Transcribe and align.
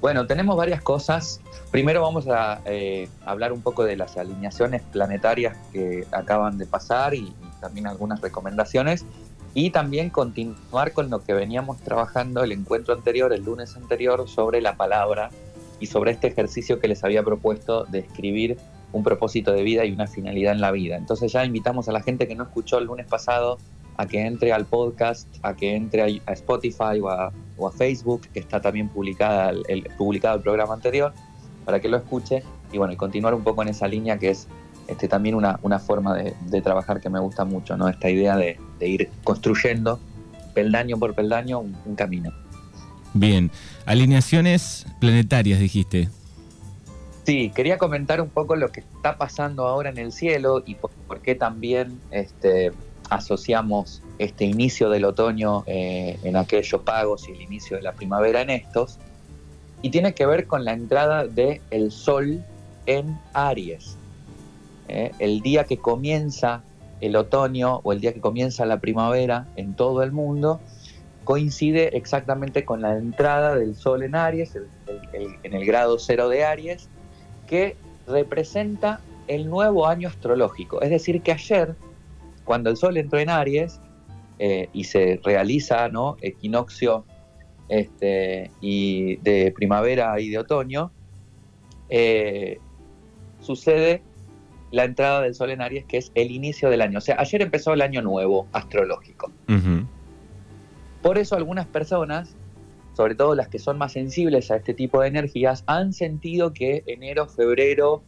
Bueno, 0.00 0.26
tenemos 0.26 0.56
varias 0.56 0.82
cosas. 0.82 1.40
Primero 1.70 2.02
vamos 2.02 2.28
a 2.28 2.60
eh, 2.66 3.08
hablar 3.24 3.52
un 3.52 3.62
poco 3.62 3.84
de 3.84 3.96
las 3.96 4.16
alineaciones 4.16 4.82
planetarias 4.82 5.56
que 5.72 6.06
acaban 6.12 6.58
de 6.58 6.66
pasar 6.66 7.14
y, 7.14 7.34
también 7.60 7.86
algunas 7.86 8.20
recomendaciones. 8.20 9.04
Y 9.54 9.70
también 9.70 10.10
continuar 10.10 10.92
con 10.92 11.08
lo 11.08 11.24
que 11.24 11.32
veníamos 11.32 11.78
trabajando 11.78 12.44
el 12.44 12.52
encuentro 12.52 12.92
anterior, 12.92 13.32
el 13.32 13.42
lunes 13.42 13.74
anterior, 13.74 14.28
sobre 14.28 14.60
la 14.60 14.76
palabra 14.76 15.30
y 15.80 15.86
sobre 15.86 16.12
este 16.12 16.28
ejercicio 16.28 16.78
que 16.78 16.88
les 16.88 17.02
había 17.04 17.22
propuesto 17.22 17.84
de 17.84 18.00
escribir 18.00 18.58
un 18.92 19.02
propósito 19.02 19.52
de 19.52 19.62
vida 19.62 19.84
y 19.86 19.92
una 19.92 20.06
finalidad 20.06 20.52
en 20.52 20.60
la 20.60 20.70
vida. 20.70 20.96
Entonces 20.96 21.32
ya 21.32 21.44
invitamos 21.44 21.88
a 21.88 21.92
la 21.92 22.02
gente 22.02 22.28
que 22.28 22.34
no 22.34 22.44
escuchó 22.44 22.78
el 22.78 22.84
lunes 22.84 23.06
pasado 23.06 23.58
a 23.96 24.06
que 24.06 24.26
entre 24.26 24.52
al 24.52 24.66
podcast, 24.66 25.28
a 25.42 25.54
que 25.54 25.74
entre 25.74 26.20
a 26.26 26.32
Spotify 26.32 27.00
o 27.00 27.08
a, 27.08 27.32
Facebook, 27.76 28.22
que 28.32 28.40
está 28.40 28.60
también 28.60 28.88
publicada 28.88 29.50
el, 29.50 29.88
publicado 29.96 30.36
el 30.36 30.42
programa 30.42 30.74
anterior, 30.74 31.12
para 31.64 31.80
que 31.80 31.88
lo 31.88 31.96
escuche 31.96 32.42
y 32.72 32.78
bueno, 32.78 32.92
y 32.92 32.96
continuar 32.96 33.34
un 33.34 33.42
poco 33.42 33.62
en 33.62 33.68
esa 33.68 33.88
línea 33.88 34.18
que 34.18 34.30
es 34.30 34.46
este, 34.88 35.08
también 35.08 35.34
una, 35.34 35.58
una 35.62 35.78
forma 35.78 36.14
de, 36.14 36.62
trabajar 36.62 37.00
que 37.00 37.08
me 37.08 37.18
gusta 37.18 37.44
mucho, 37.44 37.76
¿no? 37.76 37.88
Esta 37.88 38.08
idea 38.08 38.36
de, 38.36 38.58
ir 38.80 39.10
construyendo 39.24 39.98
peldaño 40.54 40.98
por 40.98 41.14
peldaño 41.14 41.60
un, 41.60 41.96
camino. 41.96 42.32
Bien, 43.14 43.50
alineaciones 43.84 44.86
planetarias 45.00 45.58
dijiste. 45.58 46.08
Sí, 47.24 47.50
quería 47.54 47.78
comentar 47.78 48.20
un 48.20 48.28
poco 48.28 48.54
lo 48.54 48.70
que 48.70 48.80
está 48.80 49.18
pasando 49.18 49.66
ahora 49.66 49.90
en 49.90 49.98
el 49.98 50.12
cielo 50.12 50.62
y 50.64 50.76
por, 50.76 50.92
por 51.08 51.20
qué 51.20 51.34
también 51.34 52.00
este, 52.12 52.72
asociamos 53.10 54.02
este 54.18 54.44
inicio 54.44 54.88
del 54.90 55.04
otoño 55.04 55.64
eh, 55.66 56.18
en 56.22 56.36
aquellos 56.36 56.80
pagos 56.82 57.28
y 57.28 57.32
el 57.32 57.42
inicio 57.42 57.76
de 57.76 57.82
la 57.82 57.92
primavera 57.92 58.40
en 58.40 58.50
estos, 58.50 58.98
y 59.82 59.90
tiene 59.90 60.14
que 60.14 60.26
ver 60.26 60.46
con 60.46 60.64
la 60.64 60.72
entrada 60.72 61.26
del 61.26 61.60
el 61.70 61.90
sol 61.90 62.42
en 62.86 63.18
Aries. 63.34 63.96
Eh, 64.88 65.12
el 65.18 65.40
día 65.40 65.64
que 65.64 65.78
comienza 65.78 66.62
el 67.00 67.16
otoño 67.16 67.80
o 67.82 67.92
el 67.92 68.00
día 68.00 68.12
que 68.12 68.20
comienza 68.20 68.64
la 68.64 68.80
primavera 68.80 69.46
en 69.56 69.74
todo 69.74 70.02
el 70.02 70.12
mundo 70.12 70.60
coincide 71.24 71.96
exactamente 71.96 72.64
con 72.64 72.80
la 72.80 72.96
entrada 72.96 73.56
del 73.56 73.74
sol 73.74 74.02
en 74.04 74.14
Aries, 74.14 74.56
en 75.12 75.54
el 75.54 75.66
grado 75.66 75.98
cero 75.98 76.28
de 76.28 76.44
Aries, 76.44 76.88
que 77.48 77.76
representa 78.06 79.00
el 79.26 79.50
nuevo 79.50 79.88
año 79.88 80.08
astrológico. 80.08 80.80
Es 80.80 80.90
decir, 80.90 81.20
que 81.22 81.32
ayer 81.32 81.74
cuando 82.46 82.70
el 82.70 82.78
Sol 82.78 82.96
entró 82.96 83.18
en 83.18 83.28
Aries 83.28 83.80
eh, 84.38 84.70
y 84.72 84.84
se 84.84 85.20
realiza 85.22 85.88
¿no? 85.88 86.16
equinoccio 86.22 87.04
este, 87.68 88.50
y 88.62 89.16
de 89.16 89.52
primavera 89.54 90.18
y 90.20 90.30
de 90.30 90.38
otoño, 90.38 90.92
eh, 91.90 92.58
sucede 93.40 94.02
la 94.70 94.84
entrada 94.84 95.20
del 95.22 95.34
Sol 95.34 95.50
en 95.50 95.60
Aries, 95.60 95.84
que 95.84 95.98
es 95.98 96.12
el 96.14 96.30
inicio 96.30 96.70
del 96.70 96.80
año. 96.80 96.98
O 96.98 97.00
sea, 97.00 97.16
ayer 97.18 97.42
empezó 97.42 97.72
el 97.72 97.82
año 97.82 98.02
nuevo 98.02 98.46
astrológico. 98.52 99.30
Por 101.02 101.18
eso 101.18 101.36
algunas 101.36 101.66
personas, 101.66 102.34
sobre 102.94 103.14
todo 103.14 103.34
las 103.34 103.48
que 103.48 103.58
son 103.58 103.78
más 103.78 103.92
sensibles 103.92 104.50
a 104.50 104.56
este 104.56 104.74
tipo 104.74 105.00
de 105.00 105.08
energías, 105.08 105.64
han 105.66 105.92
sentido 105.92 106.52
que 106.52 106.82
enero, 106.86 107.26
febrero, 107.26 108.02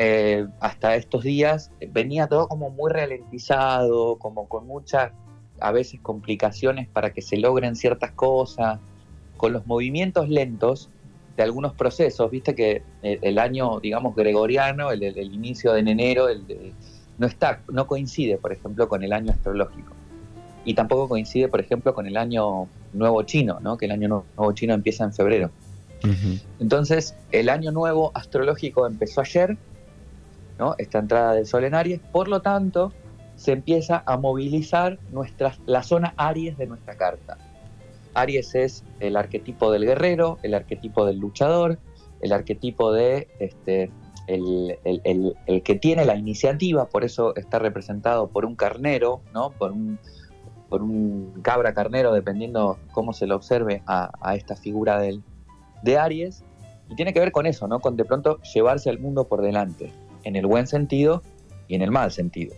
eh, 0.00 0.46
hasta 0.60 0.94
estos 0.94 1.24
días 1.24 1.72
venía 1.90 2.28
todo 2.28 2.46
como 2.46 2.70
muy 2.70 2.92
ralentizado, 2.92 4.16
como 4.16 4.48
con 4.48 4.66
muchas, 4.66 5.12
a 5.58 5.72
veces, 5.72 5.98
complicaciones 6.00 6.88
para 6.88 7.12
que 7.12 7.20
se 7.20 7.36
logren 7.36 7.74
ciertas 7.74 8.12
cosas, 8.12 8.78
con 9.36 9.52
los 9.52 9.66
movimientos 9.66 10.28
lentos 10.28 10.88
de 11.36 11.42
algunos 11.42 11.74
procesos, 11.74 12.30
viste 12.30 12.54
que 12.54 12.82
el, 13.02 13.38
año, 13.38 13.80
digamos, 13.80 14.14
gregoriano, 14.14 14.90
el, 14.90 15.02
inicio 15.32 15.72
de 15.72 15.80
enero, 15.80 16.28
el 16.28 16.44
no 17.18 17.26
está, 17.26 17.60
no 17.68 17.86
coincide, 17.86 18.38
por 18.38 18.52
ejemplo, 18.52 18.88
con 18.88 19.02
el 19.02 19.12
año 19.12 19.32
astrológico. 19.32 19.92
Y 20.64 20.74
tampoco 20.74 21.08
coincide, 21.08 21.48
por 21.48 21.60
ejemplo, 21.60 21.94
con 21.94 22.06
el 22.06 22.16
año 22.16 22.68
nuevo 22.92 23.22
chino, 23.24 23.58
¿no? 23.60 23.76
que 23.76 23.86
el 23.86 23.92
año 23.92 24.08
nuevo 24.08 24.52
chino 24.52 24.74
empieza 24.74 25.04
en 25.04 25.12
febrero. 25.12 25.50
Entonces, 26.60 27.16
el 27.32 27.48
año 27.48 27.72
nuevo 27.72 28.12
astrológico 28.14 28.86
empezó 28.86 29.20
ayer 29.20 29.58
esta 30.78 30.98
entrada 30.98 31.32
del 31.34 31.46
Sol 31.46 31.64
en 31.64 31.74
Aries, 31.74 32.00
por 32.12 32.28
lo 32.28 32.42
tanto 32.42 32.92
se 33.36 33.52
empieza 33.52 34.02
a 34.04 34.16
movilizar 34.16 34.98
la 35.66 35.82
zona 35.82 36.12
Aries 36.16 36.58
de 36.58 36.66
nuestra 36.66 36.96
carta. 36.96 37.38
Aries 38.14 38.54
es 38.54 38.84
el 38.98 39.16
arquetipo 39.16 39.70
del 39.70 39.84
guerrero, 39.84 40.38
el 40.42 40.54
arquetipo 40.54 41.06
del 41.06 41.18
luchador, 41.18 41.78
el 42.20 42.32
arquetipo 42.32 42.92
de 42.92 43.28
este, 43.38 43.92
el, 44.26 45.36
que 45.64 45.74
tiene 45.76 46.04
la 46.04 46.16
iniciativa, 46.16 46.88
por 46.88 47.04
eso 47.04 47.36
está 47.36 47.60
representado 47.60 48.26
por 48.26 48.44
un 48.44 48.56
carnero, 48.56 49.20
¿no? 49.32 49.50
por, 49.50 49.70
un, 49.70 50.00
por 50.68 50.82
un 50.82 51.40
cabra 51.42 51.74
carnero, 51.74 52.12
dependiendo 52.12 52.78
cómo 52.90 53.12
se 53.12 53.28
lo 53.28 53.36
observe 53.36 53.82
a, 53.86 54.34
esta 54.34 54.56
figura 54.56 54.98
del, 54.98 55.22
de 55.82 55.96
Aries, 55.96 56.44
y 56.90 56.96
tiene 56.96 57.12
que 57.12 57.20
ver 57.20 57.30
con 57.30 57.46
eso, 57.46 57.68
¿no? 57.68 57.78
con 57.78 57.96
de 57.96 58.04
pronto 58.04 58.40
llevarse 58.42 58.90
al 58.90 58.98
mundo 58.98 59.28
por 59.28 59.42
delante 59.42 59.92
en 60.24 60.36
el 60.36 60.46
buen 60.46 60.66
sentido 60.66 61.22
y 61.68 61.74
en 61.74 61.82
el 61.82 61.90
mal 61.90 62.10
sentido. 62.10 62.54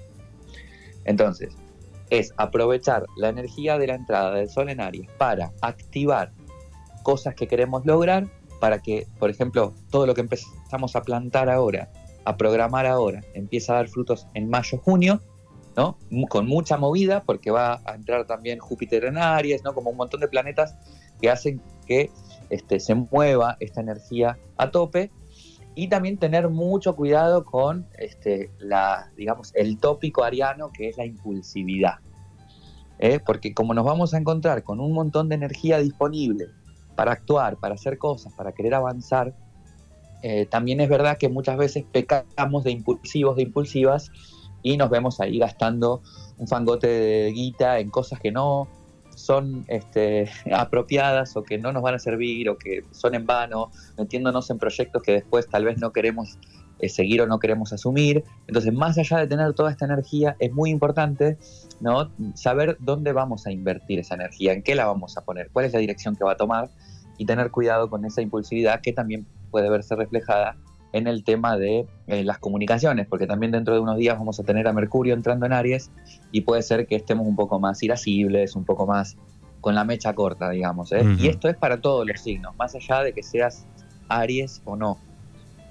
Entonces, 1.04 1.54
es 2.10 2.34
aprovechar 2.36 3.06
la 3.16 3.28
energía 3.28 3.78
de 3.78 3.86
la 3.86 3.94
entrada 3.94 4.34
del 4.34 4.50
Sol 4.50 4.68
en 4.68 4.80
Aries 4.80 5.08
para 5.18 5.52
activar 5.60 6.32
cosas 7.02 7.34
que 7.34 7.48
queremos 7.48 7.86
lograr, 7.86 8.26
para 8.60 8.80
que, 8.80 9.06
por 9.18 9.30
ejemplo, 9.30 9.72
todo 9.90 10.06
lo 10.06 10.14
que 10.14 10.20
empezamos 10.20 10.94
a 10.96 11.02
plantar 11.02 11.48
ahora, 11.48 11.90
a 12.24 12.36
programar 12.36 12.86
ahora, 12.86 13.22
empiece 13.34 13.72
a 13.72 13.76
dar 13.76 13.88
frutos 13.88 14.26
en 14.34 14.50
mayo, 14.50 14.78
junio, 14.78 15.20
¿no? 15.76 15.96
Con 16.28 16.46
mucha 16.46 16.76
movida, 16.76 17.22
porque 17.22 17.50
va 17.50 17.80
a 17.84 17.94
entrar 17.94 18.26
también 18.26 18.58
Júpiter 18.58 19.04
en 19.04 19.16
Aries, 19.16 19.62
¿no? 19.64 19.72
Como 19.72 19.90
un 19.90 19.96
montón 19.96 20.20
de 20.20 20.28
planetas 20.28 20.76
que 21.22 21.30
hacen 21.30 21.62
que 21.86 22.10
este, 22.50 22.80
se 22.80 22.94
mueva 22.94 23.56
esta 23.60 23.80
energía 23.80 24.36
a 24.56 24.70
tope 24.70 25.10
y 25.74 25.88
también 25.88 26.18
tener 26.18 26.48
mucho 26.48 26.96
cuidado 26.96 27.44
con 27.44 27.86
este, 27.98 28.50
la, 28.58 29.10
digamos, 29.16 29.52
el 29.54 29.78
tópico 29.78 30.24
ariano 30.24 30.70
que 30.72 30.88
es 30.88 30.96
la 30.96 31.04
impulsividad. 31.04 31.98
¿eh? 32.98 33.20
Porque 33.24 33.54
como 33.54 33.74
nos 33.74 33.84
vamos 33.84 34.14
a 34.14 34.18
encontrar 34.18 34.62
con 34.62 34.80
un 34.80 34.92
montón 34.92 35.28
de 35.28 35.36
energía 35.36 35.78
disponible 35.78 36.46
para 36.96 37.12
actuar, 37.12 37.56
para 37.56 37.74
hacer 37.74 37.98
cosas, 37.98 38.32
para 38.34 38.52
querer 38.52 38.74
avanzar, 38.74 39.34
eh, 40.22 40.46
también 40.46 40.80
es 40.80 40.88
verdad 40.88 41.16
que 41.16 41.28
muchas 41.28 41.56
veces 41.56 41.84
pecamos 41.90 42.64
de 42.64 42.72
impulsivos, 42.72 43.36
de 43.36 43.42
impulsivas, 43.42 44.10
y 44.62 44.76
nos 44.76 44.90
vemos 44.90 45.20
ahí 45.20 45.38
gastando 45.38 46.02
un 46.36 46.46
fangote 46.46 46.86
de 46.86 47.32
guita 47.32 47.78
en 47.78 47.90
cosas 47.90 48.20
que 48.20 48.30
no, 48.30 48.68
son 49.20 49.64
este, 49.68 50.28
apropiadas 50.52 51.36
o 51.36 51.42
que 51.42 51.58
no 51.58 51.72
nos 51.72 51.82
van 51.82 51.94
a 51.94 51.98
servir 51.98 52.48
o 52.48 52.58
que 52.58 52.84
son 52.90 53.14
en 53.14 53.26
vano, 53.26 53.70
metiéndonos 53.98 54.50
en 54.50 54.58
proyectos 54.58 55.02
que 55.02 55.12
después 55.12 55.48
tal 55.48 55.64
vez 55.64 55.78
no 55.78 55.92
queremos 55.92 56.38
eh, 56.80 56.88
seguir 56.88 57.20
o 57.22 57.26
no 57.26 57.38
queremos 57.38 57.72
asumir. 57.72 58.24
Entonces, 58.46 58.72
más 58.72 58.96
allá 58.98 59.18
de 59.18 59.26
tener 59.26 59.52
toda 59.52 59.70
esta 59.70 59.84
energía, 59.84 60.36
es 60.38 60.52
muy 60.52 60.70
importante 60.70 61.36
¿no? 61.80 62.10
saber 62.34 62.76
dónde 62.80 63.12
vamos 63.12 63.46
a 63.46 63.52
invertir 63.52 63.98
esa 63.98 64.14
energía, 64.14 64.52
en 64.52 64.62
qué 64.62 64.74
la 64.74 64.86
vamos 64.86 65.16
a 65.16 65.24
poner, 65.24 65.50
cuál 65.52 65.66
es 65.66 65.72
la 65.72 65.78
dirección 65.78 66.16
que 66.16 66.24
va 66.24 66.32
a 66.32 66.36
tomar 66.36 66.70
y 67.18 67.26
tener 67.26 67.50
cuidado 67.50 67.90
con 67.90 68.04
esa 68.04 68.22
impulsividad 68.22 68.80
que 68.80 68.92
también 68.92 69.26
puede 69.50 69.68
verse 69.68 69.94
reflejada 69.94 70.56
en 70.92 71.06
el 71.06 71.24
tema 71.24 71.56
de 71.56 71.86
eh, 72.06 72.24
las 72.24 72.38
comunicaciones, 72.38 73.06
porque 73.06 73.26
también 73.26 73.52
dentro 73.52 73.74
de 73.74 73.80
unos 73.80 73.96
días 73.96 74.18
vamos 74.18 74.40
a 74.40 74.42
tener 74.42 74.66
a 74.66 74.72
Mercurio 74.72 75.14
entrando 75.14 75.46
en 75.46 75.52
Aries 75.52 75.90
y 76.32 76.42
puede 76.42 76.62
ser 76.62 76.86
que 76.86 76.96
estemos 76.96 77.26
un 77.26 77.36
poco 77.36 77.60
más 77.60 77.82
irascibles, 77.82 78.56
un 78.56 78.64
poco 78.64 78.86
más 78.86 79.16
con 79.60 79.74
la 79.74 79.84
mecha 79.84 80.14
corta, 80.14 80.50
digamos. 80.50 80.92
¿eh? 80.92 81.04
Y 81.18 81.28
esto 81.28 81.48
es 81.48 81.56
para 81.56 81.80
todos 81.80 82.06
los 82.06 82.20
signos, 82.20 82.56
más 82.56 82.74
allá 82.74 83.02
de 83.02 83.12
que 83.12 83.22
seas 83.22 83.66
Aries 84.08 84.62
o 84.64 84.76
no. 84.76 84.98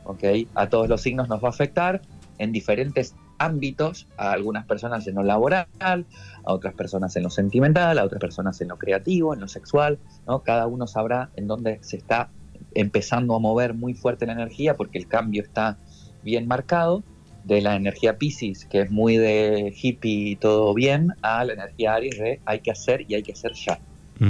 ¿okay? 0.06 0.48
A 0.56 0.70
todos 0.70 0.88
los 0.88 1.02
signos 1.02 1.28
nos 1.28 1.44
va 1.44 1.48
a 1.48 1.52
afectar 1.52 2.02
en 2.38 2.52
diferentes 2.52 3.16
ámbitos, 3.38 4.08
a 4.18 4.32
algunas 4.32 4.66
personas 4.66 5.08
en 5.08 5.16
lo 5.16 5.24
laboral, 5.24 5.68
a 5.80 6.06
otras 6.54 6.74
personas 6.74 7.16
en 7.16 7.24
lo 7.24 7.30
sentimental, 7.30 7.98
a 7.98 8.04
otras 8.04 8.20
personas 8.20 8.60
en 8.62 8.68
lo 8.68 8.78
creativo, 8.78 9.34
en 9.34 9.40
lo 9.40 9.48
sexual, 9.48 9.98
¿no? 10.28 10.44
Cada 10.44 10.68
uno 10.68 10.88
sabrá 10.88 11.30
en 11.36 11.48
dónde 11.48 11.80
se 11.82 11.98
está 11.98 12.30
empezando 12.74 13.36
a 13.36 13.40
mover 13.40 13.74
muy 13.74 13.94
fuerte 13.94 14.26
la 14.26 14.34
energía 14.34 14.76
porque 14.76 14.98
el 14.98 15.08
cambio 15.08 15.42
está 15.42 15.78
bien 16.24 16.48
marcado 16.48 17.04
de 17.44 17.62
la 17.62 17.76
energía 17.76 18.18
Pisces, 18.18 18.66
que 18.66 18.82
es 18.82 18.92
muy 18.92 19.18
de 19.18 19.74
hippie 19.76 20.32
y 20.32 20.36
todo 20.36 20.74
bien, 20.74 21.14
a 21.22 21.44
la 21.46 21.54
energía 21.54 21.96
Aries 21.96 22.20
de 22.20 22.40
hay 22.46 22.60
que 22.60 22.72
hacer 22.72 23.06
y 23.08 23.16
hay 23.16 23.24
que 23.24 23.32
hacer 23.34 23.54
ya. 23.54 23.80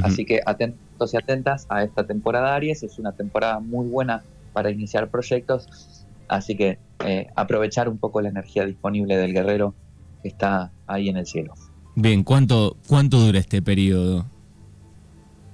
Así 0.03 0.23
que 0.23 0.39
atentos 0.45 1.15
y 1.15 1.17
atentas 1.17 1.65
a 1.69 1.83
esta 1.83 2.05
temporada 2.05 2.55
Aries, 2.55 2.83
es 2.83 2.99
una 2.99 3.13
temporada 3.13 3.59
muy 3.59 3.87
buena 3.87 4.23
para 4.53 4.69
iniciar 4.69 5.09
proyectos, 5.09 6.05
así 6.27 6.55
que 6.55 6.77
eh, 7.05 7.27
aprovechar 7.35 7.89
un 7.89 7.97
poco 7.97 8.21
la 8.21 8.29
energía 8.29 8.65
disponible 8.65 9.17
del 9.17 9.33
guerrero 9.33 9.73
que 10.21 10.27
está 10.27 10.71
ahí 10.85 11.09
en 11.09 11.17
el 11.17 11.25
cielo. 11.25 11.55
Bien, 11.95 12.23
¿cuánto, 12.23 12.77
cuánto 12.87 13.19
dura 13.19 13.39
este 13.39 13.61
periodo? 13.61 14.25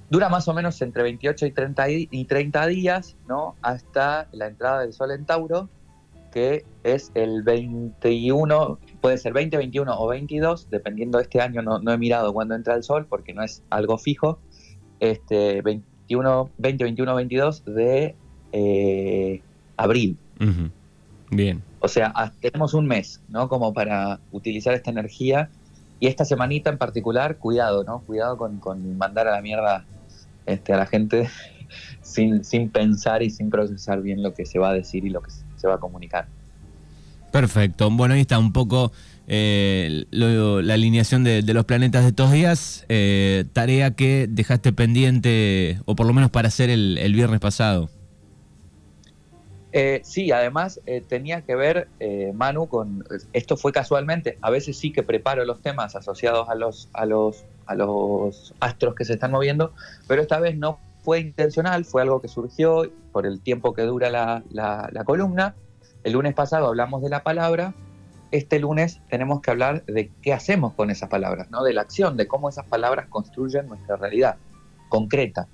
Dura 0.08 0.28
más 0.28 0.46
o 0.46 0.54
menos 0.54 0.80
entre 0.82 1.02
28 1.02 1.46
y 1.46 1.50
30, 1.50 1.90
y 1.90 2.24
30 2.24 2.66
días, 2.66 3.16
¿no? 3.28 3.56
Hasta 3.60 4.28
la 4.32 4.46
entrada 4.46 4.80
del 4.80 4.92
Sol 4.92 5.10
en 5.10 5.24
Tauro, 5.24 5.68
que 6.30 6.64
es 6.84 7.10
el 7.14 7.42
21, 7.42 8.78
puede 9.00 9.18
ser 9.18 9.32
20, 9.32 9.56
21 9.56 9.98
o 9.98 10.06
22, 10.06 10.68
dependiendo 10.70 11.18
de 11.18 11.24
este 11.24 11.40
año, 11.40 11.62
no, 11.62 11.92
he 11.92 11.98
mirado 11.98 12.32
cuándo 12.32 12.54
entra 12.54 12.74
el 12.74 12.82
Sol 12.82 13.06
porque 13.08 13.34
no 13.34 13.42
es 13.42 13.62
algo 13.70 13.98
fijo, 13.98 14.38
este 15.00 15.62
21, 15.62 16.50
20, 16.58 16.84
21, 16.84 17.14
22 17.14 17.64
de 17.64 18.14
eh, 18.52 19.40
abril. 19.76 20.16
Bien. 21.30 21.62
O 21.80 21.88
sea, 21.88 22.32
tenemos 22.40 22.74
un 22.74 22.86
mes, 22.86 23.22
¿no? 23.28 23.48
Como 23.48 23.72
para 23.72 24.20
utilizar 24.30 24.74
esta 24.74 24.90
energía. 24.90 25.50
Y 25.98 26.08
esta 26.08 26.26
semanita 26.26 26.68
en 26.68 26.76
particular, 26.76 27.38
cuidado, 27.38 27.82
¿no? 27.82 28.00
Cuidado 28.00 28.36
con, 28.36 28.58
con 28.58 28.98
mandar 28.98 29.28
a 29.28 29.32
la 29.32 29.40
mierda 29.40 29.86
este, 30.46 30.72
a 30.72 30.76
la 30.76 30.86
gente 30.86 31.28
sin, 32.02 32.44
sin 32.44 32.70
pensar 32.70 33.22
y 33.22 33.30
sin 33.30 33.50
procesar 33.50 34.00
bien 34.02 34.22
lo 34.22 34.34
que 34.34 34.46
se 34.46 34.58
va 34.58 34.70
a 34.70 34.72
decir 34.72 35.04
y 35.04 35.10
lo 35.10 35.20
que 35.20 35.30
se 35.56 35.68
va 35.68 35.74
a 35.74 35.78
comunicar. 35.78 36.26
Perfecto. 37.30 37.90
Bueno, 37.90 38.14
ahí 38.14 38.22
está 38.22 38.38
un 38.38 38.52
poco 38.52 38.92
eh, 39.28 40.06
la 40.10 40.74
alineación 40.74 41.24
de, 41.24 41.42
los 41.42 41.64
planetas 41.64 42.02
de 42.02 42.08
estos 42.08 42.32
días. 42.32 42.84
Eh, 42.88 43.44
tarea 43.52 43.90
que 43.90 44.26
dejaste 44.28 44.72
pendiente, 44.72 45.80
o 45.84 45.96
por 45.96 46.06
lo 46.06 46.12
menos 46.12 46.30
para 46.30 46.48
hacer 46.48 46.70
el, 46.70 47.12
viernes 47.12 47.40
pasado. 47.40 47.90
Eh, 49.72 50.00
sí, 50.04 50.30
además 50.32 50.80
tenía 51.08 51.42
que 51.42 51.54
ver, 51.54 51.88
Manu, 52.32 52.68
con 52.68 53.04
esto 53.32 53.56
fue 53.56 53.72
casualmente. 53.72 54.38
A 54.40 54.50
veces 54.50 54.78
sí 54.78 54.92
que 54.92 55.02
preparo 55.02 55.44
los 55.44 55.60
temas 55.60 55.96
asociados 55.96 56.48
a 56.48 56.54
los, 56.54 56.88
a 56.94 57.04
los 57.04 57.44
a 57.66 57.74
los 57.74 58.54
astros 58.60 58.94
que 58.94 59.04
se 59.04 59.14
están 59.14 59.32
moviendo, 59.32 59.72
pero 60.06 60.22
esta 60.22 60.38
vez 60.40 60.56
no 60.56 60.78
fue 61.06 61.20
intencional, 61.20 61.84
fue 61.84 62.02
algo 62.02 62.20
que 62.20 62.28
surgió 62.28 62.90
por 63.12 63.26
el 63.26 63.40
tiempo 63.40 63.74
que 63.74 63.82
dura 63.82 64.10
la, 64.10 64.42
la, 64.50 65.04
columna. 65.04 65.54
El 66.02 66.14
lunes 66.14 66.34
pasado 66.34 66.66
hablamos 66.66 67.00
de 67.02 67.10
la 67.10 67.22
palabra, 67.22 67.74
este 68.32 68.58
lunes 68.58 69.00
tenemos 69.08 69.40
que 69.40 69.52
hablar 69.52 69.84
de 69.84 70.10
qué 70.20 70.32
hacemos 70.32 70.74
con 70.74 70.90
esas 70.90 71.08
palabras, 71.08 71.48
¿no? 71.50 71.62
de 71.62 71.74
la 71.74 71.82
acción, 71.82 72.16
de 72.16 72.26
cómo 72.26 72.48
esas 72.48 72.66
palabras 72.66 73.06
construyen 73.08 73.68
nuestra 73.68 73.96
realidad 73.96 74.36
concreta, 74.88 75.48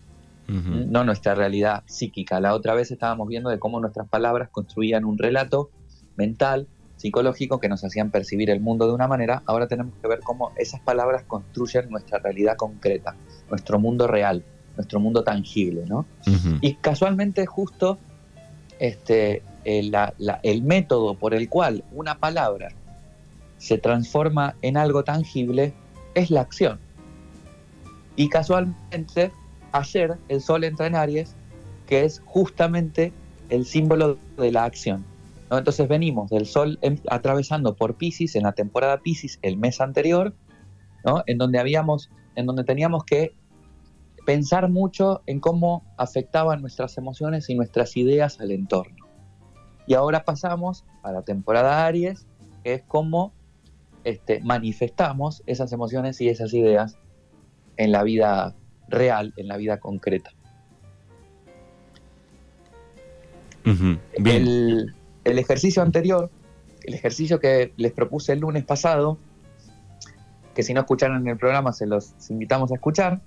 no 0.49 1.05
nuestra 1.05 1.35
realidad 1.35 1.83
psíquica. 1.87 2.41
La 2.41 2.55
otra 2.55 2.75
vez 2.75 2.91
estábamos 2.91 3.29
viendo 3.29 3.49
de 3.49 3.59
cómo 3.59 3.81
nuestras 3.81 4.09
palabras 4.09 4.49
construían 4.51 5.05
un 5.05 5.17
relato 5.17 5.71
mental 6.17 6.67
psicológico 7.03 7.59
que 7.59 7.69
nos 7.69 7.83
hacían 7.85 8.11
percibir 8.11 8.49
el 8.49 8.61
mundo 8.61 8.87
de 8.87 8.93
una 8.93 9.09
manera, 9.09 9.43
ahora 9.47 9.67
tenemos 9.67 9.93
que 10.01 10.07
ver 10.07 10.21
cómo 10.21 10.53
esas 10.57 10.81
palabras 10.81 11.25
construyen 11.27 11.91
nuestra 11.91 12.21
realidad 12.21 12.57
concreta, 12.57 13.17
nuestro 13.51 13.81
mundo 13.81 14.07
real, 14.07 14.45
nuestro 14.77 15.01
mundo 15.01 15.25
tangible, 15.25 15.85
¿no? 15.87 16.07
Y 16.61 16.75
casualmente 16.75 17.45
justo 17.45 17.99
este, 18.79 19.43
el, 19.65 19.93
el 20.45 20.63
método 20.63 21.15
por 21.15 21.35
el 21.35 21.49
cual 21.49 21.83
una 21.93 22.19
palabra 22.19 22.69
se 23.59 23.79
transforma 23.79 24.55
en 24.63 24.77
algo 24.77 25.03
tangible 25.03 25.75
es 26.15 26.31
la 26.31 26.43
acción. 26.43 26.79
Y 28.15 28.29
casualmente 28.29 29.33
ayer 29.73 30.19
el 30.29 30.41
Sol 30.41 30.63
entra 30.63 30.87
en 30.87 30.95
Aries, 30.95 31.35
que 31.89 32.05
es 32.05 32.23
justamente 32.25 33.13
el 33.49 33.67
símbolo 33.67 34.19
de 34.37 34.53
la 34.53 34.65
acción. 34.65 35.05
Entonces 35.59 35.87
venimos 35.87 36.31
del 36.31 36.47
Sol 36.47 36.79
atravesando 37.11 37.77
por 37.77 37.97
Pisces 37.97 38.37
en 38.37 38.45
la 38.45 38.53
temporada 38.53 38.99
Pisces 38.99 39.39
el 39.43 39.59
mes 39.59 39.81
anterior, 39.81 40.35
en 41.27 41.39
donde 41.39 41.59
habíamos, 41.59 42.11
en 42.37 42.47
donde 42.47 42.65
teníamos 42.65 43.05
que 43.05 43.35
pensar 44.25 44.71
mucho 44.71 45.23
en 45.27 45.41
cómo 45.41 45.85
afectaban 45.99 46.61
nuestras 46.61 46.97
emociones 46.97 47.51
y 47.51 47.55
nuestras 47.55 47.97
ideas 47.97 48.41
al 48.41 48.51
entorno. 48.51 49.07
Y 49.87 49.95
ahora 49.95 50.25
pasamos 50.25 50.85
a 51.03 51.13
la 51.13 51.23
temporada 51.23 51.85
Aries, 51.85 52.27
que 52.65 52.75
es 52.75 52.83
cómo 52.87 53.33
este, 54.05 54.41
manifestamos 54.41 55.43
esas 55.47 55.73
emociones 55.73 56.21
y 56.21 56.29
esas 56.29 56.55
ideas 56.55 56.99
en 57.77 57.93
la 57.93 58.05
vida 58.05 58.55
real, 58.89 59.35
en 59.37 59.49
la 59.49 59.57
vida 59.57 59.81
concreta. 59.81 60.31
Bien 63.65 64.47
el 64.47 64.95
ejercicio 65.25 65.83
anterior, 65.83 66.31
el 66.85 66.95
ejercicio 66.95 67.41
que 67.41 67.73
les 67.77 67.93
propuse 67.93 68.33
el 68.33 68.41
lunes 68.41 68.65
pasado, 68.65 69.19
que 70.55 70.63
si 70.63 70.75
no 70.75 70.81
escucharon 70.81 71.27
el 71.27 71.37
programa 71.37 71.73
se 71.73 71.87
los 71.87 72.15
invitamos 72.29 72.71
a 72.73 72.75
escuchar, 72.75 73.21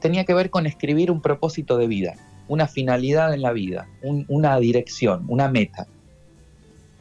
tenía 0.00 0.24
que 0.24 0.34
ver 0.34 0.50
con 0.50 0.66
escribir 0.66 1.10
un 1.10 1.20
propósito 1.20 1.76
de 1.78 1.86
vida, 1.86 2.14
una 2.48 2.66
finalidad 2.66 3.32
en 3.34 3.42
la 3.42 3.52
vida, 3.52 3.88
una 4.02 4.58
dirección, 4.58 5.24
una 5.28 5.48
meta, 5.48 5.86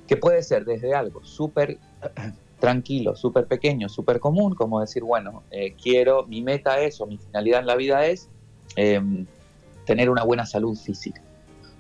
que 0.08 0.18
puede 0.18 0.42
ser 0.44 0.66
desde 0.66 0.94
algo 0.96 1.24
súper 1.24 1.78
tranquilo, 2.60 3.16
súper 3.16 3.46
pequeño, 3.46 3.90
súper 3.90 4.20
común, 4.20 4.56
como 4.56 4.82
decir, 4.82 5.04
bueno, 5.04 5.44
eh, 5.52 5.76
quiero, 5.82 6.26
mi 6.26 6.42
meta 6.42 6.80
es 6.80 7.00
o 7.02 7.06
mi 7.06 7.18
finalidad 7.18 7.60
en 7.60 7.68
la 7.68 7.76
vida 7.76 8.06
es 8.06 8.30
em, 8.76 9.26
tener 9.86 10.10
una 10.10 10.24
buena 10.24 10.46
salud 10.46 10.76
física. 10.76 11.22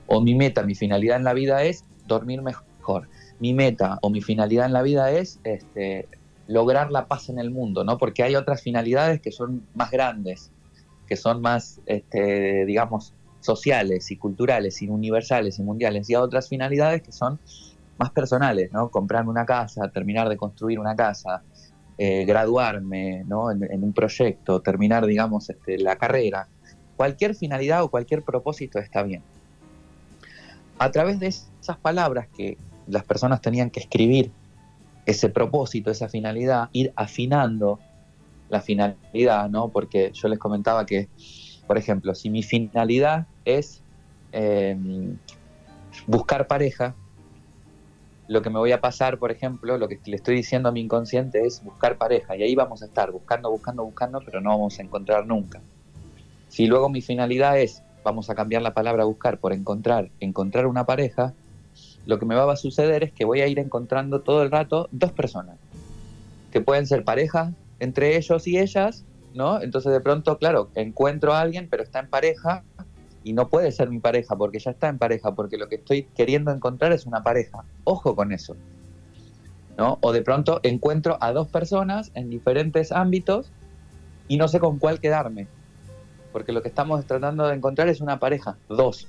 O 0.05 0.21
mi 0.21 0.35
meta, 0.35 0.63
mi 0.63 0.75
finalidad 0.75 1.17
en 1.17 1.23
la 1.23 1.33
vida 1.33 1.63
es 1.63 1.83
dormir 2.07 2.41
mejor. 2.41 3.09
Mi 3.39 3.53
meta 3.53 3.99
o 4.01 4.09
mi 4.09 4.21
finalidad 4.21 4.65
en 4.65 4.73
la 4.73 4.81
vida 4.81 5.11
es 5.11 5.39
este, 5.43 6.07
lograr 6.47 6.91
la 6.91 7.07
paz 7.07 7.29
en 7.29 7.39
el 7.39 7.51
mundo, 7.51 7.83
¿no? 7.83 7.97
Porque 7.97 8.23
hay 8.23 8.35
otras 8.35 8.61
finalidades 8.61 9.21
que 9.21 9.31
son 9.31 9.63
más 9.75 9.91
grandes, 9.91 10.51
que 11.05 11.15
son 11.15 11.41
más, 11.41 11.81
este, 11.85 12.65
digamos, 12.65 13.13
sociales 13.41 14.09
y 14.11 14.17
culturales 14.17 14.81
y 14.81 14.89
universales 14.89 15.59
y 15.59 15.63
mundiales, 15.63 16.09
y 16.09 16.15
hay 16.15 16.21
otras 16.21 16.49
finalidades 16.49 17.01
que 17.01 17.11
son 17.11 17.39
más 17.97 18.11
personales, 18.11 18.71
¿no? 18.71 18.89
Comprarme 18.89 19.29
una 19.29 19.45
casa, 19.45 19.89
terminar 19.89 20.29
de 20.29 20.37
construir 20.37 20.79
una 20.79 20.95
casa, 20.95 21.41
eh, 21.97 22.25
graduarme, 22.25 23.23
¿no? 23.25 23.51
En, 23.51 23.83
un 23.83 23.93
proyecto, 23.93 24.61
terminar, 24.61 25.05
digamos, 25.05 25.49
este, 25.49 25.77
la 25.79 25.95
carrera. 25.95 26.47
Cualquier 26.95 27.35
finalidad 27.35 27.83
o 27.83 27.89
cualquier 27.89 28.23
propósito 28.23 28.79
está 28.79 29.03
bien. 29.03 29.23
A 30.79 30.91
través 30.91 31.19
de 31.19 31.27
esas 31.27 31.77
palabras 31.77 32.27
que 32.35 32.57
las 32.87 33.03
personas 33.03 33.41
tenían 33.41 33.69
que 33.69 33.79
escribir 33.79 34.31
ese 35.05 35.29
propósito, 35.29 35.89
esa 35.89 36.09
finalidad, 36.09 36.69
ir 36.73 36.91
afinando 36.95 37.79
la 38.49 38.61
finalidad, 38.61 39.49
¿no? 39.49 39.69
Porque 39.69 40.11
yo 40.13 40.27
les 40.27 40.37
comentaba 40.37 40.85
que, 40.85 41.09
por 41.65 41.77
ejemplo, 41.77 42.13
si 42.13 42.29
mi 42.29 42.43
finalidad 42.43 43.25
es 43.45 43.81
em, 44.31 45.17
buscar 46.05 46.47
pareja, 46.47 46.93
lo 48.27 48.41
que 48.41 48.49
me 48.49 48.59
voy 48.59 48.73
a 48.73 48.81
pasar, 48.81 49.17
por 49.17 49.31
ejemplo, 49.31 49.77
lo 49.77 49.87
que 49.87 49.99
le 50.05 50.17
estoy 50.17 50.35
diciendo 50.35 50.69
a 50.69 50.71
mi 50.71 50.81
inconsciente 50.81 51.45
es 51.45 51.63
buscar 51.63 51.97
pareja, 51.97 52.35
y 52.35 52.43
ahí 52.43 52.55
vamos 52.55 52.81
a 52.81 52.85
estar 52.85 53.11
buscando, 53.11 53.49
buscando, 53.49 53.85
buscando, 53.85 54.21
pero 54.25 54.41
no 54.41 54.49
vamos 54.49 54.77
a 54.79 54.81
encontrar 54.83 55.25
nunca. 55.25 55.61
Si 56.49 56.67
luego 56.67 56.89
mi 56.89 57.01
finalidad 57.01 57.57
es, 57.59 57.83
vamos 58.07 58.29
a 58.29 58.35
cambiar 58.35 58.61
la 58.61 58.73
palabra 58.73 59.03
buscar 59.03 59.37
por 59.37 59.51
encontrar, 59.51 60.11
encontrar 60.21 60.65
una 60.65 60.85
pareja, 60.85 61.33
lo 62.05 62.17
que 62.19 62.25
me 62.25 62.35
va 62.35 62.49
a 62.49 62.55
suceder 62.55 63.03
es 63.03 63.11
que 63.11 63.25
voy 63.25 63.41
a 63.41 63.47
ir 63.47 63.59
encontrando 63.59 64.21
todo 64.21 64.43
el 64.43 64.49
rato 64.49 64.87
dos 64.93 65.11
personas, 65.11 65.57
que 66.49 66.61
pueden 66.61 66.87
ser 66.87 67.03
pareja 67.03 67.51
entre 67.81 68.15
ellos 68.15 68.47
y 68.47 68.59
ellas, 68.59 69.03
¿no? 69.33 69.61
Entonces 69.61 69.91
de 69.91 69.99
pronto, 69.99 70.37
claro, 70.37 70.69
encuentro 70.75 71.33
a 71.33 71.41
alguien, 71.41 71.67
pero 71.69 71.83
está 71.83 71.99
en 71.99 72.07
pareja 72.07 72.63
y 73.25 73.33
no 73.33 73.49
puede 73.49 73.73
ser 73.73 73.89
mi 73.89 73.99
pareja 73.99 74.37
porque 74.37 74.59
ya 74.59 74.71
está 74.71 74.87
en 74.87 74.99
pareja, 74.99 75.35
porque 75.35 75.57
lo 75.57 75.67
que 75.67 75.75
estoy 75.75 76.03
queriendo 76.15 76.51
encontrar 76.51 76.93
es 76.93 77.05
una 77.05 77.23
pareja. 77.23 77.65
Ojo 77.83 78.15
con 78.15 78.31
eso. 78.31 78.55
¿No? 79.77 79.97
O 79.99 80.13
de 80.13 80.21
pronto 80.21 80.61
encuentro 80.63 81.17
a 81.19 81.33
dos 81.33 81.49
personas 81.49 82.11
en 82.15 82.29
diferentes 82.29 82.93
ámbitos 82.93 83.51
y 84.29 84.37
no 84.37 84.47
sé 84.47 84.61
con 84.61 84.79
cuál 84.79 85.01
quedarme. 85.01 85.47
Porque 86.37 86.51
lo 86.51 86.61
que 86.61 86.67
estamos 86.67 87.03
tratando 87.07 87.47
de 87.47 87.55
encontrar 87.55 87.89
es 87.89 87.99
una 87.99 88.19
pareja, 88.19 88.57
dos. 88.69 89.07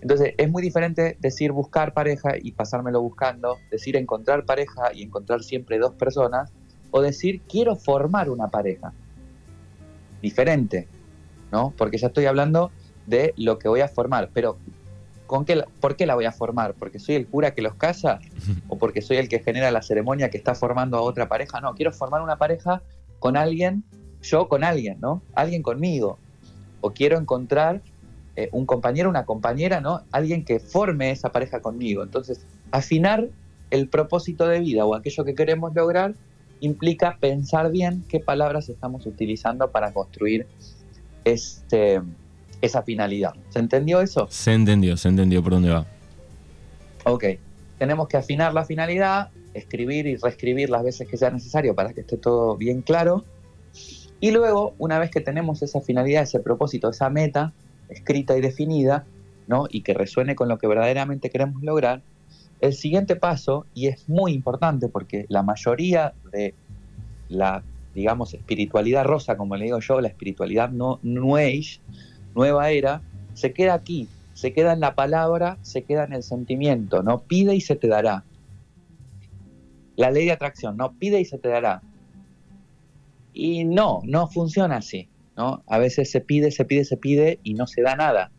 Entonces, 0.00 0.34
es 0.38 0.48
muy 0.48 0.62
diferente 0.62 1.16
decir 1.18 1.50
buscar 1.50 1.94
pareja 1.94 2.34
y 2.40 2.52
pasármelo 2.52 3.02
buscando, 3.02 3.58
decir 3.72 3.96
encontrar 3.96 4.44
pareja 4.44 4.92
y 4.94 5.02
encontrar 5.02 5.42
siempre 5.42 5.80
dos 5.80 5.96
personas, 5.96 6.52
o 6.92 7.00
decir 7.00 7.40
quiero 7.48 7.74
formar 7.74 8.30
una 8.30 8.46
pareja. 8.46 8.92
Diferente, 10.22 10.86
¿no? 11.50 11.74
Porque 11.76 11.98
ya 11.98 12.06
estoy 12.06 12.26
hablando 12.26 12.70
de 13.04 13.34
lo 13.36 13.58
que 13.58 13.66
voy 13.66 13.80
a 13.80 13.88
formar, 13.88 14.30
pero 14.32 14.58
¿con 15.26 15.44
qué, 15.44 15.64
¿por 15.80 15.96
qué 15.96 16.06
la 16.06 16.14
voy 16.14 16.26
a 16.26 16.30
formar? 16.30 16.74
¿Porque 16.74 17.00
soy 17.00 17.16
el 17.16 17.26
cura 17.26 17.52
que 17.52 17.62
los 17.62 17.74
casa? 17.74 18.20
¿O 18.68 18.78
porque 18.78 19.02
soy 19.02 19.16
el 19.16 19.28
que 19.28 19.40
genera 19.40 19.72
la 19.72 19.82
ceremonia 19.82 20.30
que 20.30 20.38
está 20.38 20.54
formando 20.54 20.98
a 20.98 21.00
otra 21.00 21.26
pareja? 21.26 21.60
No, 21.60 21.74
quiero 21.74 21.90
formar 21.90 22.22
una 22.22 22.36
pareja 22.36 22.80
con 23.18 23.36
alguien, 23.36 23.82
yo 24.26 24.48
con 24.48 24.64
alguien, 24.64 24.98
¿no? 25.00 25.22
Alguien 25.34 25.62
conmigo. 25.62 26.18
O 26.80 26.92
quiero 26.92 27.18
encontrar 27.18 27.82
eh, 28.36 28.48
un 28.52 28.66
compañero, 28.66 29.08
una 29.08 29.24
compañera, 29.24 29.80
¿no? 29.80 30.02
Alguien 30.12 30.44
que 30.44 30.60
forme 30.60 31.10
esa 31.10 31.32
pareja 31.32 31.60
conmigo. 31.60 32.02
Entonces, 32.02 32.44
afinar 32.70 33.28
el 33.70 33.88
propósito 33.88 34.46
de 34.46 34.60
vida 34.60 34.84
o 34.84 34.94
aquello 34.94 35.24
que 35.24 35.34
queremos 35.34 35.74
lograr 35.74 36.14
implica 36.60 37.16
pensar 37.18 37.70
bien 37.70 38.04
qué 38.08 38.20
palabras 38.20 38.68
estamos 38.68 39.06
utilizando 39.06 39.70
para 39.70 39.92
construir 39.92 40.46
este, 41.24 42.00
esa 42.62 42.82
finalidad. 42.82 43.34
¿Se 43.50 43.58
entendió 43.58 44.00
eso? 44.00 44.26
Se 44.30 44.52
entendió, 44.52 44.96
se 44.96 45.08
entendió 45.08 45.42
por 45.42 45.52
dónde 45.52 45.70
va. 45.70 45.86
Ok, 47.04 47.24
tenemos 47.78 48.08
que 48.08 48.16
afinar 48.16 48.54
la 48.54 48.64
finalidad, 48.64 49.30
escribir 49.54 50.06
y 50.06 50.16
reescribir 50.16 50.70
las 50.70 50.82
veces 50.84 51.08
que 51.08 51.16
sea 51.16 51.30
necesario 51.30 51.74
para 51.74 51.92
que 51.92 52.00
esté 52.00 52.16
todo 52.16 52.56
bien 52.56 52.82
claro. 52.82 53.24
Y 54.20 54.30
luego, 54.30 54.74
una 54.78 54.98
vez 54.98 55.10
que 55.10 55.20
tenemos 55.20 55.62
esa 55.62 55.80
finalidad, 55.80 56.22
ese 56.22 56.40
propósito, 56.40 56.88
esa 56.90 57.10
meta 57.10 57.52
escrita 57.88 58.36
y 58.36 58.40
definida, 58.40 59.04
¿no? 59.46 59.66
y 59.70 59.82
que 59.82 59.94
resuene 59.94 60.34
con 60.34 60.48
lo 60.48 60.58
que 60.58 60.66
verdaderamente 60.66 61.30
queremos 61.30 61.62
lograr, 61.62 62.02
el 62.60 62.72
siguiente 62.72 63.16
paso, 63.16 63.66
y 63.74 63.88
es 63.88 64.08
muy 64.08 64.32
importante 64.32 64.88
porque 64.88 65.26
la 65.28 65.42
mayoría 65.42 66.14
de 66.32 66.54
la, 67.28 67.62
digamos, 67.94 68.32
espiritualidad 68.32 69.04
rosa, 69.04 69.36
como 69.36 69.56
le 69.56 69.66
digo 69.66 69.78
yo, 69.80 70.00
la 70.00 70.08
espiritualidad 70.08 70.70
no, 70.70 70.98
New 71.02 71.36
Age, 71.36 71.80
nueva 72.34 72.70
era, 72.70 73.02
se 73.34 73.52
queda 73.52 73.74
aquí, 73.74 74.08
se 74.32 74.52
queda 74.52 74.72
en 74.72 74.80
la 74.80 74.94
palabra, 74.94 75.58
se 75.62 75.82
queda 75.82 76.04
en 76.04 76.14
el 76.14 76.22
sentimiento, 76.22 77.02
¿no? 77.02 77.22
Pide 77.22 77.54
y 77.54 77.60
se 77.60 77.76
te 77.76 77.88
dará. 77.88 78.24
La 79.96 80.10
ley 80.10 80.26
de 80.26 80.32
atracción, 80.32 80.76
¿no? 80.76 80.92
Pide 80.92 81.20
y 81.20 81.24
se 81.24 81.38
te 81.38 81.48
dará. 81.48 81.82
Y 83.38 83.66
no, 83.66 84.00
no 84.04 84.28
funciona 84.28 84.76
así, 84.76 85.10
¿no? 85.36 85.62
A 85.66 85.76
veces 85.76 86.10
se 86.10 86.22
pide, 86.22 86.50
se 86.50 86.64
pide, 86.64 86.86
se 86.86 86.96
pide 86.96 87.38
y 87.42 87.52
no 87.52 87.66
se 87.66 87.82
da 87.82 87.94
nada. 87.94 88.32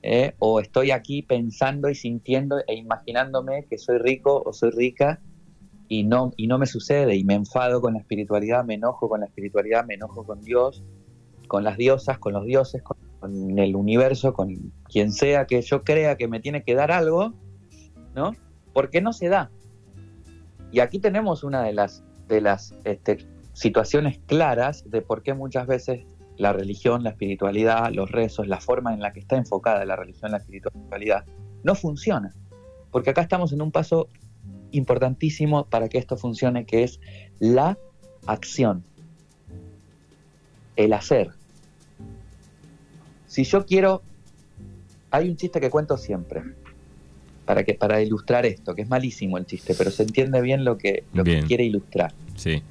¿eh? 0.00 0.32
O 0.38 0.58
estoy 0.58 0.90
aquí 0.90 1.20
pensando 1.20 1.90
y 1.90 1.94
sintiendo 1.94 2.56
e 2.66 2.76
imaginándome 2.76 3.66
que 3.68 3.76
soy 3.76 3.98
rico 3.98 4.42
o 4.46 4.54
soy 4.54 4.70
rica 4.70 5.20
y 5.86 6.04
no, 6.04 6.32
y 6.38 6.46
no 6.46 6.56
me 6.56 6.64
sucede 6.64 7.14
y 7.14 7.24
me 7.24 7.34
enfado 7.34 7.82
con 7.82 7.92
la 7.92 7.98
espiritualidad, 7.98 8.64
me 8.64 8.72
enojo 8.72 9.06
con 9.10 9.20
la 9.20 9.26
espiritualidad, 9.26 9.84
me 9.84 9.94
enojo 9.96 10.24
con 10.24 10.40
Dios, 10.40 10.82
con 11.46 11.62
las 11.62 11.76
diosas, 11.76 12.18
con 12.18 12.32
los 12.32 12.46
dioses, 12.46 12.82
con, 12.82 12.96
el 13.58 13.76
universo, 13.76 14.32
con 14.32 14.72
quien 14.84 15.12
sea 15.12 15.44
que 15.44 15.60
yo 15.60 15.84
crea 15.84 16.16
que 16.16 16.26
me 16.26 16.40
tiene 16.40 16.62
que 16.62 16.74
dar 16.74 16.90
algo, 16.90 17.34
¿no? 18.14 18.32
Porque 18.72 19.02
no 19.02 19.12
se 19.12 19.28
da. 19.28 19.50
Y 20.72 20.80
aquí 20.80 21.00
tenemos 21.00 21.44
una 21.44 21.62
de 21.62 21.74
las, 21.74 22.02
de 22.28 22.40
las 22.40 22.74
este, 22.84 23.26
situaciones 23.56 24.18
claras 24.26 24.84
de 24.90 25.00
por 25.00 25.22
qué 25.22 25.32
muchas 25.32 25.66
veces 25.66 26.04
la 26.36 26.52
religión, 26.52 27.02
la 27.02 27.10
espiritualidad, 27.10 27.90
los 27.90 28.10
rezos, 28.10 28.46
la 28.46 28.60
forma 28.60 28.92
en 28.92 29.00
la 29.00 29.14
que 29.14 29.20
está 29.20 29.36
enfocada 29.36 29.82
la 29.86 29.96
religión, 29.96 30.30
la 30.30 30.36
espiritualidad, 30.36 31.24
no 31.62 31.74
funciona. 31.74 32.34
Porque 32.90 33.10
acá 33.10 33.22
estamos 33.22 33.54
en 33.54 33.62
un 33.62 33.72
paso 33.72 34.08
importantísimo 34.72 35.64
para 35.64 35.88
que 35.88 35.96
esto 35.96 36.18
funcione, 36.18 36.66
que 36.66 36.82
es 36.82 37.00
la 37.38 37.78
acción, 38.26 38.84
el 40.76 40.92
hacer. 40.92 41.30
Si 43.26 43.44
yo 43.44 43.64
quiero, 43.64 44.02
hay 45.10 45.30
un 45.30 45.36
chiste 45.36 45.60
que 45.60 45.70
cuento 45.70 45.96
siempre, 45.96 46.42
para, 47.46 47.64
que, 47.64 47.72
para 47.72 48.02
ilustrar 48.02 48.44
esto, 48.44 48.74
que 48.74 48.82
es 48.82 48.88
malísimo 48.90 49.38
el 49.38 49.46
chiste, 49.46 49.74
pero 49.78 49.90
se 49.90 50.02
entiende 50.02 50.42
bien 50.42 50.62
lo 50.62 50.76
que, 50.76 51.04
lo 51.14 51.24
que 51.24 51.42
quiere 51.44 51.64
ilustrar. 51.64 52.12
Sí. 52.34 52.62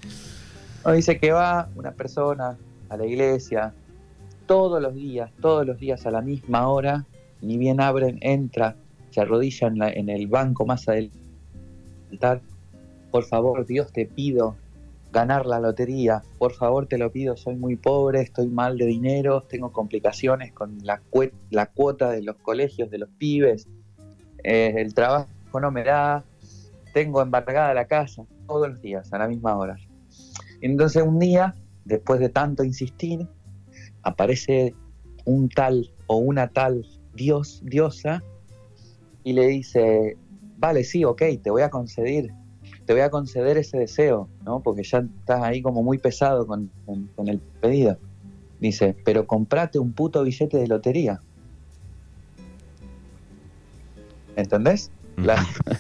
Dice 0.94 1.18
que 1.20 1.32
va 1.32 1.70
una 1.76 1.92
persona 1.92 2.58
a 2.90 2.98
la 2.98 3.06
iglesia 3.06 3.74
todos 4.46 4.82
los 4.82 4.94
días, 4.94 5.32
todos 5.42 5.66
los 5.66 5.80
días 5.80 6.06
a 6.06 6.12
la 6.12 6.22
misma 6.22 6.68
hora, 6.68 7.06
ni 7.42 7.58
bien 7.58 7.82
abren, 7.82 8.20
entra, 8.22 8.76
se 9.10 9.22
arrodilla 9.22 9.68
en, 9.68 9.82
en 9.82 10.10
el 10.10 10.28
banco 10.28 10.66
más 10.66 10.88
adelante. 10.88 11.18
Por 13.12 13.24
favor, 13.24 13.66
Dios 13.66 13.92
te 13.92 14.06
pido 14.06 14.56
ganar 15.12 15.46
la 15.46 15.62
lotería. 15.62 16.22
Por 16.38 16.52
favor, 16.52 16.88
te 16.88 16.98
lo 16.98 17.10
pido, 17.10 17.38
soy 17.38 17.56
muy 17.56 17.78
pobre, 17.78 18.22
estoy 18.22 18.48
mal 18.48 18.78
de 18.78 18.86
dinero, 18.86 19.42
tengo 19.42 19.72
complicaciones 19.72 20.52
con 20.52 20.78
la, 20.84 21.02
la 21.50 21.66
cuota 21.68 22.12
de 22.12 22.22
los 22.22 22.36
colegios 22.36 22.92
de 22.92 22.98
los 22.98 23.10
pibes, 23.18 23.68
eh, 24.44 24.74
el 24.76 24.94
trabajo 24.94 25.30
no 25.60 25.72
me 25.72 25.86
da, 25.86 26.26
tengo 26.94 27.22
embargada 27.22 27.74
la 27.74 27.86
casa, 27.86 28.26
todos 28.46 28.68
los 28.68 28.82
días, 28.82 29.12
a 29.14 29.18
la 29.18 29.28
misma 29.28 29.56
hora. 29.56 29.78
Entonces 30.62 31.04
un 31.04 31.20
día 31.20 31.56
después 31.86 32.20
de 32.20 32.30
tanto 32.30 32.64
insistir, 32.64 33.28
aparece 34.02 34.76
un 35.24 35.48
tal 35.50 35.92
o 36.08 36.18
una 36.18 36.50
tal 36.50 36.86
dios, 37.14 37.62
diosa, 37.64 38.22
y 39.24 39.34
le 39.34 39.48
dice, 39.48 40.18
vale, 40.58 40.84
sí, 40.84 41.06
ok, 41.06 41.22
te 41.42 41.50
voy 41.50 41.62
a 41.62 41.70
conceder, 41.70 42.32
te 42.86 42.94
voy 42.94 43.02
a 43.02 43.10
conceder 43.10 43.58
ese 43.58 43.78
deseo, 43.78 44.28
¿no? 44.44 44.60
Porque 44.60 44.84
ya 44.84 45.00
estás 45.00 45.42
ahí 45.42 45.62
como 45.62 45.82
muy 45.82 45.98
pesado 45.98 46.46
con, 46.46 46.70
el 47.26 47.40
pedido. 47.62 47.98
Dice, 48.60 48.96
pero 49.04 49.26
comprate 49.26 49.80
un 49.80 49.94
puto 49.94 50.24
billete 50.24 50.58
de 50.58 50.68
lotería. 50.68 51.20
¿Entendés? 54.36 54.92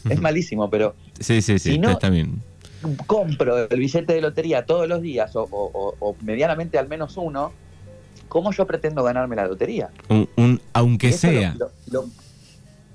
es 0.09 0.21
malísimo, 0.21 0.69
pero... 0.69 0.95
Sí, 1.19 1.41
sí, 1.41 1.59
sí, 1.59 1.79
está 1.81 2.09
bien 2.09 2.41
compro 3.05 3.69
el 3.69 3.79
billete 3.79 4.13
de 4.13 4.21
lotería 4.21 4.65
todos 4.65 4.87
los 4.87 5.01
días 5.01 5.31
o, 5.35 6.15
medianamente 6.21 6.77
al 6.77 6.87
menos 6.87 7.17
uno, 7.17 7.51
¿cómo 8.27 8.51
yo 8.51 8.65
pretendo 8.65 9.03
ganarme 9.03 9.35
la 9.35 9.47
lotería? 9.47 9.89
Un, 10.09 10.61
aunque 10.73 11.11
sea. 11.11 11.55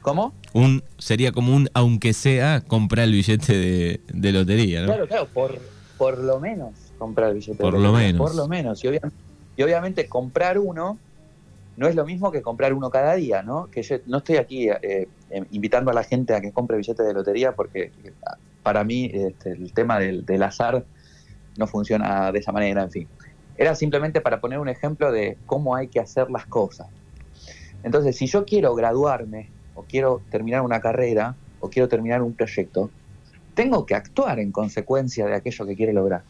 ¿Cómo? 0.02 0.32
Un, 0.54 0.82
sería 0.98 1.30
como 1.30 1.54
un 1.54 1.68
aunque 1.74 2.14
sea 2.14 2.62
comprar 2.62 3.04
el 3.04 3.12
billete 3.12 4.00
de, 4.08 4.32
lotería, 4.32 4.80
¿no? 4.80 4.86
Claro, 4.86 5.06
claro, 5.06 5.28
por, 5.32 5.58
por 5.98 6.18
lo 6.18 6.40
menos 6.40 6.70
comprar 6.98 7.30
el 7.30 7.34
billete 7.34 7.58
por 7.58 7.74
de 7.74 7.80
lotería. 7.80 8.16
Por 8.16 8.34
lo 8.34 8.48
menos. 8.48 8.80
Por 8.80 8.82
lo 8.82 8.92
menos. 9.02 9.12
Y 9.56 9.62
obviamente, 9.62 10.08
comprar 10.08 10.58
uno 10.58 10.98
no 11.76 11.88
es 11.88 11.94
lo 11.94 12.04
mismo 12.04 12.30
que 12.30 12.42
comprar 12.42 12.74
uno 12.74 12.90
cada 12.90 13.14
día, 13.14 13.42
¿no? 13.42 13.70
Que 13.70 13.82
yo 13.82 13.96
no 14.06 14.18
estoy 14.18 14.36
aquí 14.36 14.68
eh, 14.68 15.08
eh, 15.30 15.44
invitando 15.50 15.90
a 15.90 15.94
la 15.94 16.04
gente 16.04 16.34
a 16.34 16.40
que 16.40 16.52
compre 16.52 16.76
billetes 16.76 17.06
de 17.06 17.14
lotería 17.14 17.52
porque 17.52 17.90
para 18.62 18.84
mí 18.84 19.10
este, 19.12 19.52
el 19.52 19.72
tema 19.72 19.98
del, 19.98 20.42
azar 20.42 20.84
no 21.56 21.66
funciona 21.66 22.32
de 22.32 22.38
esa 22.38 22.52
manera, 22.52 22.82
en 22.82 22.90
fin. 22.90 23.08
Era 23.56 23.74
simplemente 23.74 24.20
para 24.20 24.40
poner 24.40 24.58
un 24.58 24.68
ejemplo 24.68 25.12
de 25.12 25.36
cómo 25.46 25.74
hay 25.76 25.88
que 25.88 26.00
hacer 26.00 26.30
las 26.30 26.46
cosas. 26.46 26.88
Entonces, 27.82 28.16
si 28.16 28.26
yo 28.26 28.44
quiero 28.44 28.74
graduarme, 28.74 29.48
o 29.74 29.82
quiero 29.82 30.22
terminar 30.30 30.62
una 30.62 30.80
carrera, 30.80 31.34
o 31.60 31.68
quiero 31.68 31.88
terminar 31.88 32.22
un 32.22 32.34
proyecto, 32.34 32.90
tengo 33.54 33.84
que 33.84 33.94
actuar 33.94 34.38
en 34.38 34.52
consecuencia 34.52 35.26
de 35.26 35.34
aquello 35.34 35.66
que 35.66 35.76
quiero 35.76 35.92
lograr. 35.92 36.22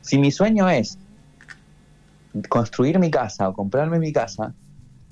Si 0.00 0.18
mi 0.18 0.30
sueño 0.30 0.68
es 0.68 0.98
construir 2.48 2.98
mi 2.98 3.10
casa 3.10 3.48
o 3.48 3.54
comprarme 3.54 3.98
mi 3.98 4.12
casa, 4.12 4.54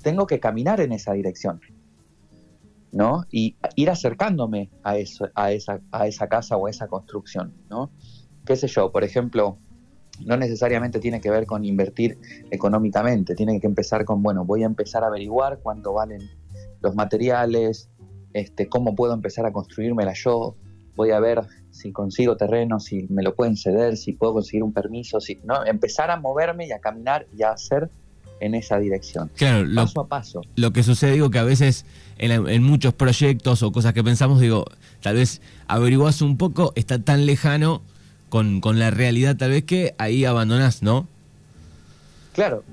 tengo 0.01 0.25
que 0.25 0.39
caminar 0.39 0.79
en 0.81 0.93
esa 0.93 1.13
dirección. 1.13 1.61
¿No? 2.91 3.25
Y 3.31 3.55
ir 3.75 3.89
acercándome 3.89 4.69
a, 4.83 4.97
eso, 4.97 5.27
a, 5.35 5.51
esa, 5.51 5.81
a 5.91 6.07
esa 6.07 6.27
casa 6.27 6.57
o 6.57 6.67
a 6.67 6.69
esa 6.69 6.87
construcción, 6.87 7.53
¿no? 7.69 7.91
¿Qué 8.45 8.55
sé 8.55 8.67
yo? 8.67 8.91
Por 8.91 9.03
ejemplo, 9.03 9.57
no 10.25 10.37
necesariamente 10.37 10.99
tiene 10.99 11.21
que 11.21 11.29
ver 11.29 11.45
con 11.45 11.65
invertir 11.65 12.17
económicamente, 12.51 13.35
tiene 13.35 13.59
que 13.59 13.67
empezar 13.67 14.05
con, 14.05 14.21
bueno, 14.23 14.45
voy 14.45 14.63
a 14.63 14.65
empezar 14.65 15.03
a 15.03 15.07
averiguar 15.07 15.59
cuánto 15.61 15.93
valen 15.93 16.21
los 16.81 16.95
materiales, 16.95 17.89
este, 18.33 18.67
cómo 18.67 18.95
puedo 18.95 19.13
empezar 19.13 19.45
a 19.45 19.51
construírmela 19.51 20.13
yo, 20.13 20.55
voy 20.95 21.11
a 21.11 21.19
ver 21.19 21.41
si 21.71 21.91
consigo 21.91 22.35
terreno, 22.37 22.79
si 22.79 23.07
me 23.09 23.23
lo 23.23 23.35
pueden 23.35 23.55
ceder, 23.55 23.97
si 23.97 24.13
puedo 24.13 24.33
conseguir 24.33 24.63
un 24.63 24.73
permiso, 24.73 25.19
si, 25.19 25.39
¿no? 25.43 25.65
empezar 25.65 26.11
a 26.11 26.19
moverme 26.19 26.67
y 26.67 26.71
a 26.71 26.79
caminar 26.79 27.27
y 27.37 27.43
a 27.43 27.51
hacer 27.51 27.89
en 28.39 28.55
esa 28.55 28.79
dirección. 28.79 29.29
Claro, 29.35 29.67
paso 29.75 30.01
a 30.01 30.07
paso. 30.07 30.41
Lo 30.55 30.71
que 30.71 30.83
sucede, 30.83 31.13
digo, 31.13 31.29
que 31.29 31.39
a 31.39 31.43
veces 31.43 31.85
en, 32.19 32.63
muchos 32.63 32.93
proyectos 32.93 33.63
o 33.63 33.71
cosas 33.71 33.93
que 33.93 34.03
pensamos, 34.03 34.39
digo, 34.39 34.65
tal 35.01 35.15
vez 35.15 35.41
averiguas 35.67 36.21
un 36.21 36.37
poco, 36.37 36.73
está 36.75 36.99
tan 36.99 37.25
lejano 37.25 37.81
con, 38.29 38.61
la 38.77 38.91
realidad, 38.91 39.37
tal 39.37 39.51
vez 39.51 39.63
que 39.63 39.95
ahí 39.97 40.25
abandonás, 40.25 40.83
¿no? 40.83 41.07
Claro, 42.33 42.63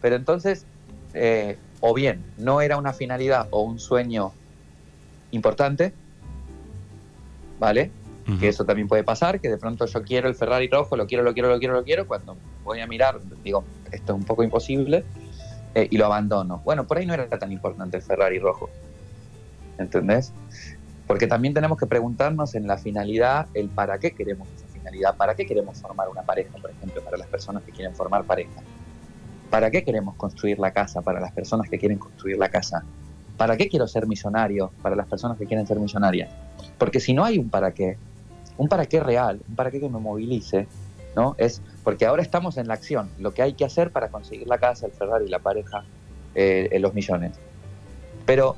pero 0.00 0.16
entonces, 0.16 0.66
eh, 1.14 1.56
o 1.80 1.94
bien 1.94 2.22
no 2.38 2.60
era 2.60 2.76
una 2.76 2.92
finalidad 2.92 3.48
o 3.50 3.62
un 3.62 3.78
sueño 3.80 4.32
importante, 5.32 5.92
¿vale? 7.58 7.90
Que 8.38 8.46
eso 8.46 8.64
también 8.64 8.86
puede 8.86 9.02
pasar, 9.02 9.40
que 9.40 9.48
de 9.48 9.58
pronto 9.58 9.86
yo 9.86 10.02
quiero 10.04 10.28
el 10.28 10.36
Ferrari 10.36 10.68
rojo, 10.68 10.96
lo 10.96 11.08
quiero, 11.08 11.24
lo 11.24 11.34
quiero, 11.34 11.48
lo 11.48 11.58
quiero, 11.58 11.74
lo 11.74 11.82
quiero, 11.82 12.06
cuando 12.06 12.36
voy 12.62 12.78
a 12.78 12.86
mirar, 12.86 13.20
digo, 13.42 13.64
esto 13.92 14.12
es 14.12 14.18
un 14.18 14.24
poco 14.24 14.42
imposible, 14.42 15.04
eh, 15.74 15.86
y 15.90 15.96
lo 15.96 16.06
abandono. 16.06 16.60
Bueno, 16.64 16.86
por 16.86 16.98
ahí 16.98 17.06
no 17.06 17.14
era 17.14 17.28
tan 17.28 17.52
importante 17.52 17.96
el 17.96 18.02
Ferrari 18.02 18.38
rojo. 18.38 18.68
¿Entendés? 19.78 20.32
Porque 21.06 21.26
también 21.26 21.54
tenemos 21.54 21.78
que 21.78 21.86
preguntarnos 21.86 22.54
en 22.54 22.66
la 22.66 22.76
finalidad, 22.76 23.46
el 23.54 23.68
para 23.68 23.98
qué 23.98 24.12
queremos 24.12 24.48
esa 24.56 24.66
finalidad, 24.68 25.16
para 25.16 25.34
qué 25.34 25.46
queremos 25.46 25.80
formar 25.80 26.08
una 26.08 26.22
pareja, 26.22 26.56
por 26.60 26.70
ejemplo, 26.70 27.02
para 27.02 27.16
las 27.16 27.28
personas 27.28 27.62
que 27.62 27.72
quieren 27.72 27.94
formar 27.94 28.24
pareja. 28.24 28.60
¿Para 29.48 29.70
qué 29.70 29.82
queremos 29.82 30.14
construir 30.16 30.58
la 30.58 30.72
casa 30.72 31.02
para 31.02 31.20
las 31.20 31.32
personas 31.32 31.68
que 31.68 31.78
quieren 31.78 31.98
construir 31.98 32.38
la 32.38 32.48
casa? 32.48 32.84
¿Para 33.36 33.56
qué 33.56 33.68
quiero 33.68 33.88
ser 33.88 34.06
millonario 34.06 34.70
para 34.82 34.94
las 34.94 35.08
personas 35.08 35.38
que 35.38 35.46
quieren 35.46 35.66
ser 35.66 35.78
millonarias? 35.80 36.30
Porque 36.78 37.00
si 37.00 37.14
no 37.14 37.24
hay 37.24 37.38
un 37.38 37.48
para 37.48 37.72
qué, 37.72 37.96
un 38.56 38.68
para 38.68 38.86
qué 38.86 39.00
real, 39.00 39.40
un 39.48 39.56
para 39.56 39.70
qué 39.70 39.80
que 39.80 39.88
me 39.88 39.98
movilice, 39.98 40.68
¿no? 41.16 41.34
Es 41.38 41.62
Porque 41.84 42.06
ahora 42.06 42.22
estamos 42.22 42.56
en 42.56 42.68
la 42.68 42.74
acción, 42.74 43.10
lo 43.18 43.32
que 43.32 43.42
hay 43.42 43.54
que 43.54 43.64
hacer 43.64 43.90
para 43.90 44.08
conseguir 44.08 44.46
la 44.46 44.58
casa, 44.58 44.86
el 44.86 44.92
Ferrari, 44.92 45.28
la 45.28 45.38
pareja, 45.38 45.84
eh, 46.34 46.76
los 46.80 46.94
millones. 46.94 47.38
Pero 48.26 48.56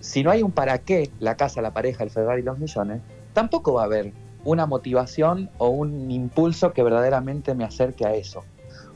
si 0.00 0.22
no 0.22 0.30
hay 0.30 0.42
un 0.42 0.50
para 0.50 0.78
qué, 0.78 1.10
la 1.20 1.36
casa, 1.36 1.60
la 1.60 1.72
pareja, 1.72 2.02
el 2.04 2.10
Ferrari 2.10 2.42
los 2.42 2.58
millones, 2.58 3.02
tampoco 3.32 3.74
va 3.74 3.82
a 3.82 3.84
haber 3.84 4.12
una 4.44 4.66
motivación 4.66 5.50
o 5.58 5.68
un 5.68 6.10
impulso 6.10 6.72
que 6.72 6.82
verdaderamente 6.82 7.54
me 7.54 7.64
acerque 7.64 8.06
a 8.06 8.14
eso. 8.14 8.42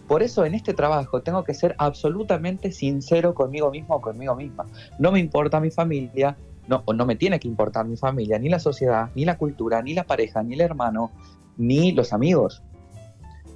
Por 0.09 0.23
eso 0.23 0.45
en 0.45 0.55
este 0.55 0.75
trabajo 0.75 1.23
tengo 1.23 1.45
que 1.45 1.55
ser 1.55 1.75
absolutamente 1.79 2.73
sincero 2.73 3.35
conmigo 3.35 3.71
mismo 3.71 3.97
o 3.97 4.01
conmigo 4.01 4.35
misma. 4.35 4.67
No 4.99 5.13
me 5.13 5.21
importa 5.21 5.61
mi 5.61 5.71
familia, 5.71 6.37
no, 6.69 6.83
o 6.87 6.93
no 6.93 7.07
me 7.07 7.17
tiene 7.17 7.41
que 7.41 7.49
importar 7.49 7.87
mi 7.87 7.97
familia, 7.97 8.39
ni 8.39 8.49
la 8.49 8.59
sociedad, 8.59 9.11
ni 9.15 9.25
la 9.25 9.39
cultura, 9.39 9.83
ni 9.83 9.95
la 9.95 10.05
pareja, 10.05 10.43
ni 10.43 10.55
el 10.55 10.61
hermano, 10.61 11.11
ni 11.57 11.93
los 11.93 12.13
amigos. 12.13 12.63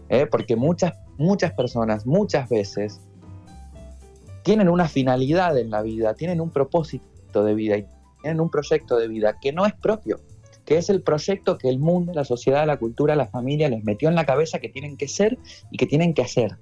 ¿Eh? 0.08 0.26
Porque 0.26 0.56
muchas, 0.56 0.94
muchas 1.16 1.52
personas, 1.52 2.06
muchas 2.06 2.48
veces, 2.48 3.00
tienen 4.42 4.68
una 4.68 4.88
finalidad 4.88 5.58
en 5.58 5.70
la 5.70 5.82
vida, 5.82 6.14
tienen 6.14 6.40
un 6.40 6.50
propósito 6.50 7.44
de 7.44 7.54
vida 7.54 7.76
y 7.76 7.86
tienen 8.22 8.40
un 8.40 8.50
proyecto 8.50 8.96
de 8.96 9.08
vida 9.08 9.38
que 9.40 9.52
no 9.52 9.66
es 9.66 9.74
propio 9.74 10.20
que 10.68 10.76
es 10.76 10.90
el 10.90 11.00
proyecto 11.00 11.56
que 11.56 11.70
el 11.70 11.78
mundo, 11.78 12.12
la 12.12 12.26
sociedad, 12.26 12.66
la 12.66 12.76
cultura, 12.76 13.16
la 13.16 13.26
familia 13.26 13.70
les 13.70 13.82
metió 13.84 14.10
en 14.10 14.14
la 14.14 14.26
cabeza 14.26 14.58
que 14.58 14.68
tienen 14.68 14.98
que 14.98 15.08
ser 15.08 15.38
y 15.70 15.78
que 15.78 15.86
tienen 15.86 16.12
que 16.12 16.20
hacer. 16.20 16.58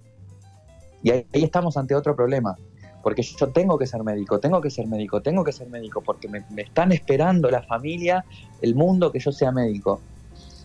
Y 1.03 1.11
ahí, 1.11 1.27
estamos 1.33 1.77
ante 1.77 1.93
otro 1.97 2.15
problema, 2.15 2.55
porque 3.03 3.23
yo 3.23 3.49
tengo 3.49 3.77
que 3.77 3.89
ser 3.89 4.05
médico, 4.05 4.39
tengo 4.39 4.61
que 4.61 4.71
ser 4.71 4.87
médico, 4.87 5.21
tengo 5.23 5.43
que 5.43 5.51
ser 5.51 5.69
médico, 5.69 6.03
porque 6.03 6.29
me, 6.29 6.45
están 6.57 6.93
esperando 6.93 7.51
la 7.51 7.65
familia, 7.65 8.25
el 8.63 8.77
mundo 8.77 9.11
que 9.11 9.19
yo 9.19 9.33
sea 9.33 9.51
médico. 9.51 10.01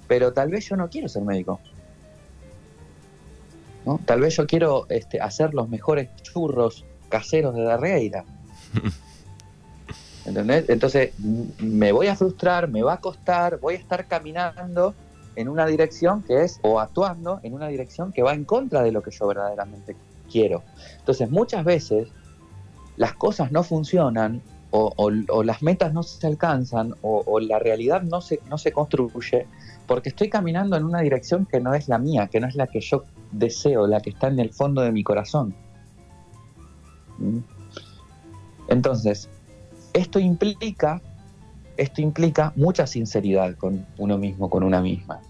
Pero 0.07 0.33
tal 0.33 0.51
vez 0.51 0.69
yo 0.69 0.75
no 0.75 0.87
quiero 0.87 1.09
ser 1.09 1.23
médico. 1.23 1.59
Tal 4.05 4.21
vez 4.21 4.35
yo 4.35 4.45
quiero 4.45 4.85
este, 4.89 5.19
hacer 5.19 5.53
los 5.53 5.67
mejores 5.69 6.09
churros 6.21 6.85
caseros 7.09 7.55
de 7.55 7.63
Darreira. 7.63 8.23
¿Entendés? 10.25 10.69
Entonces 10.69 11.17
me 11.17 11.91
voy 11.91 12.07
a 12.07 12.15
frustrar, 12.15 12.67
me 12.67 12.83
va 12.83 12.93
a 12.93 12.99
costar, 12.99 13.59
voy 13.59 13.73
a 13.73 13.77
estar 13.77 14.07
caminando 14.07 14.93
en 15.35 15.49
una 15.49 15.65
dirección 15.65 16.21
que 16.21 16.43
es, 16.43 16.59
o 16.61 16.79
actuando 16.79 17.39
en 17.41 17.53
una 17.53 17.67
dirección 17.67 18.11
que 18.11 18.21
va 18.21 18.33
en 18.33 18.45
contra 18.45 18.83
de 18.83 18.91
lo 18.91 19.01
que 19.01 19.11
yo 19.11 19.27
verdaderamente 19.27 19.95
quiero. 20.31 20.63
Entonces 20.99 21.31
muchas 21.31 21.65
veces 21.65 22.09
las 22.97 23.13
cosas 23.13 23.51
no 23.51 23.63
funcionan 23.63 24.41
o, 24.73 25.43
las 25.43 25.61
metas 25.61 25.91
no 25.91 26.01
se 26.03 26.25
alcanzan 26.27 26.95
o, 27.01 27.39
la 27.39 27.59
realidad 27.59 28.03
no 28.03 28.21
se, 28.21 28.39
no 28.49 28.57
se 28.57 28.71
construye 28.71 29.47
porque 29.85 30.09
estoy 30.09 30.29
caminando 30.29 30.77
en 30.77 30.85
una 30.85 31.01
dirección 31.01 31.45
que 31.45 31.59
no 31.59 31.73
es 31.73 31.89
la 31.89 31.97
mía, 31.97 32.27
que 32.27 32.39
no 32.39 32.47
es 32.47 32.55
la 32.55 32.67
que 32.67 32.79
yo 32.79 33.03
deseo, 33.31 33.87
la 33.87 34.01
que 34.01 34.11
está 34.11 34.27
en 34.27 34.39
el 34.39 34.51
fondo 34.51 34.81
de 34.81 34.91
mi 34.91 35.03
corazón. 35.03 35.55
¿Mm? 37.17 37.39
Entonces, 38.67 39.29
esto 39.93 40.19
implica, 40.19 41.01
esto 41.77 42.01
implica 42.01 42.53
mucha 42.55 42.87
sinceridad 42.87 43.55
con 43.57 43.85
uno 43.97 44.17
mismo, 44.17 44.49
con 44.49 44.63
una 44.63 44.81
misma. 44.81 45.21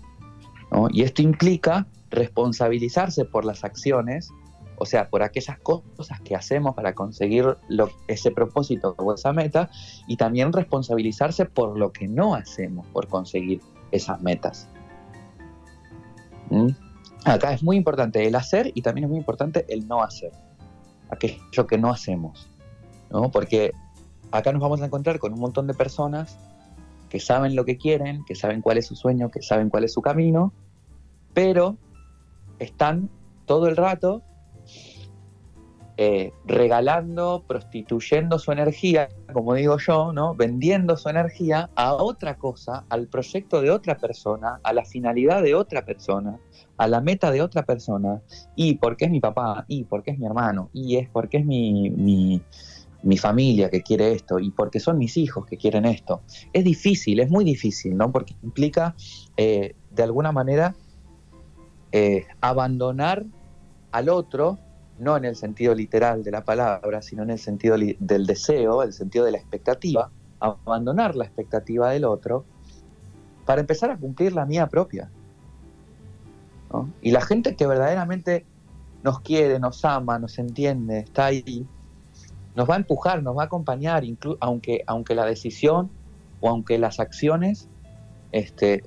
Y 0.92 1.04
esto 1.04 1.22
implica 1.22 1.86
responsabilizarse 2.12 3.26
por 3.26 3.46
las 3.46 3.64
acciones, 3.64 4.30
o 4.78 4.86
sea, 4.86 5.10
por 5.10 5.22
aquellas 5.22 5.60
cosas 5.60 6.22
que 6.22 6.36
hacemos 6.36 6.76
para 6.76 6.94
conseguir 6.94 7.58
ese 8.08 8.32
propósito 8.32 8.96
o 8.98 9.14
esa 9.14 9.34
meta, 9.34 9.70
y 10.08 10.18
también 10.18 10.54
responsabilizarse 10.54 11.46
por 11.46 11.78
lo 11.78 11.92
que 11.92 12.08
no 12.08 12.36
hacemos 12.36 12.86
por 12.88 13.08
conseguir 13.08 13.62
esas 13.92 14.22
metas. 14.22 14.70
¿Mm? 16.50 16.70
Acá 17.26 17.54
es 17.54 17.62
muy 17.62 17.78
importante 17.78 18.26
el 18.26 18.36
hacer 18.36 18.72
y 18.74 18.82
también 18.82 19.06
es 19.06 19.10
muy 19.10 19.20
importante 19.20 19.66
el 19.70 19.88
no 19.88 20.02
hacer, 20.02 20.32
aquello 21.10 21.68
que 21.68 21.78
no 21.78 21.92
hacemos, 21.92 22.50
¿no? 23.12 23.30
porque 23.30 23.72
acá 24.32 24.52
nos 24.52 24.62
vamos 24.62 24.82
a 24.82 24.86
encontrar 24.86 25.20
con 25.20 25.34
un 25.34 25.40
montón 25.40 25.68
de 25.68 25.74
personas 25.74 26.38
que 27.10 27.20
saben 27.20 27.56
lo 27.56 27.66
que 27.66 27.78
quieren, 27.78 28.24
que 28.26 28.36
saben 28.36 28.62
cuál 28.62 28.78
es 28.78 28.88
su 28.88 28.96
sueño, 28.96 29.30
que 29.30 29.42
saben 29.42 29.70
cuál 29.70 29.84
es 29.84 29.94
su 29.94 30.02
camino, 30.02 30.54
pero 31.34 31.78
están 32.58 33.10
todo 33.46 33.68
el 33.68 33.76
rato 33.76 34.24
eh, 35.98 36.32
regalando, 36.46 37.44
prostituyendo 37.48 38.40
su 38.40 38.52
energía, 38.52 39.10
como 39.34 39.54
digo 39.54 39.78
yo, 39.78 40.14
¿no? 40.14 40.36
vendiendo 40.36 40.98
su 40.98 41.10
energía 41.10 41.70
a 41.76 41.94
otra 41.94 42.38
cosa, 42.38 42.86
al 42.90 43.08
proyecto 43.08 43.62
de 43.62 43.72
otra 43.72 43.98
persona, 43.98 44.60
a 44.64 44.74
la 44.74 44.86
finalidad 44.86 45.44
de 45.44 45.56
otra 45.56 45.86
persona, 45.86 46.40
a 46.78 46.88
la 46.88 47.02
meta 47.02 47.32
de 47.32 47.42
otra 47.42 47.64
persona, 47.64 48.22
y 48.56 48.76
porque 48.76 49.06
es 49.06 49.12
mi 49.12 49.20
papá, 49.20 49.66
y 49.68 49.84
porque 49.84 50.12
es 50.12 50.20
mi 50.20 50.26
hermano, 50.26 50.70
y 50.74 50.98
es 50.98 51.10
porque 51.10 51.38
es 51.38 51.46
mi 51.46 52.42
mi 53.04 53.18
familia 53.18 53.70
que 53.70 53.82
quiere 53.82 54.12
esto 54.12 54.40
y 54.40 54.52
porque 54.52 54.80
son 54.80 54.98
mis 54.98 55.18
hijos 55.18 55.46
que 55.46 55.58
quieren 55.58 55.86
esto. 55.86 56.22
Es 56.54 56.64
difícil, 56.64 57.20
es 57.20 57.30
muy 57.30 57.44
difícil, 57.44 57.98
¿no? 57.98 58.12
Porque 58.12 58.36
implica, 58.44 58.96
eh, 59.38 59.76
de 59.92 60.04
alguna 60.04 60.32
manera, 60.32 60.76
eh, 61.92 62.26
abandonar 62.40 63.26
al 63.92 64.10
otro, 64.10 64.60
no 65.02 65.18
en 65.18 65.26
el 65.26 65.36
sentido 65.36 65.74
literal 65.74 66.24
de 66.24 66.32
la 66.32 66.46
palabra, 66.46 67.02
sino 67.02 67.24
en 67.24 67.32
el 67.32 67.40
sentido 67.40 67.76
del 67.78 68.26
deseo, 68.26 68.84
el 68.84 68.94
sentido 68.94 69.26
de 69.26 69.32
la 69.32 69.38
expectativa, 69.40 70.12
abandonar 70.40 71.16
la 71.16 71.26
expectativa 71.26 71.90
del 71.90 72.06
otro 72.06 72.46
para 73.46 73.62
empezar 73.62 73.92
a 73.92 73.98
cumplir 73.98 74.34
la 74.34 74.46
mía 74.46 74.68
propia. 74.68 75.10
Y 77.02 77.12
la 77.12 77.22
gente 77.22 77.56
que 77.56 77.68
verdaderamente 77.68 78.46
nos 79.04 79.20
quiere, 79.22 79.60
nos 79.60 79.84
ama, 79.84 80.20
nos 80.20 80.38
entiende, 80.40 81.00
está 81.00 81.26
ahí, 81.26 81.68
nos 82.56 82.70
va 82.70 82.76
a 82.76 82.78
empujar, 82.78 83.24
nos 83.24 83.36
va 83.36 83.44
a 83.44 83.46
acompañar, 83.46 84.04
aunque, 84.40 84.84
aunque 84.86 85.16
la 85.16 85.26
decisión 85.26 85.90
o 86.40 86.50
aunque 86.50 86.78
las 86.78 87.00
acciones 87.00 87.68
este, 88.32 88.84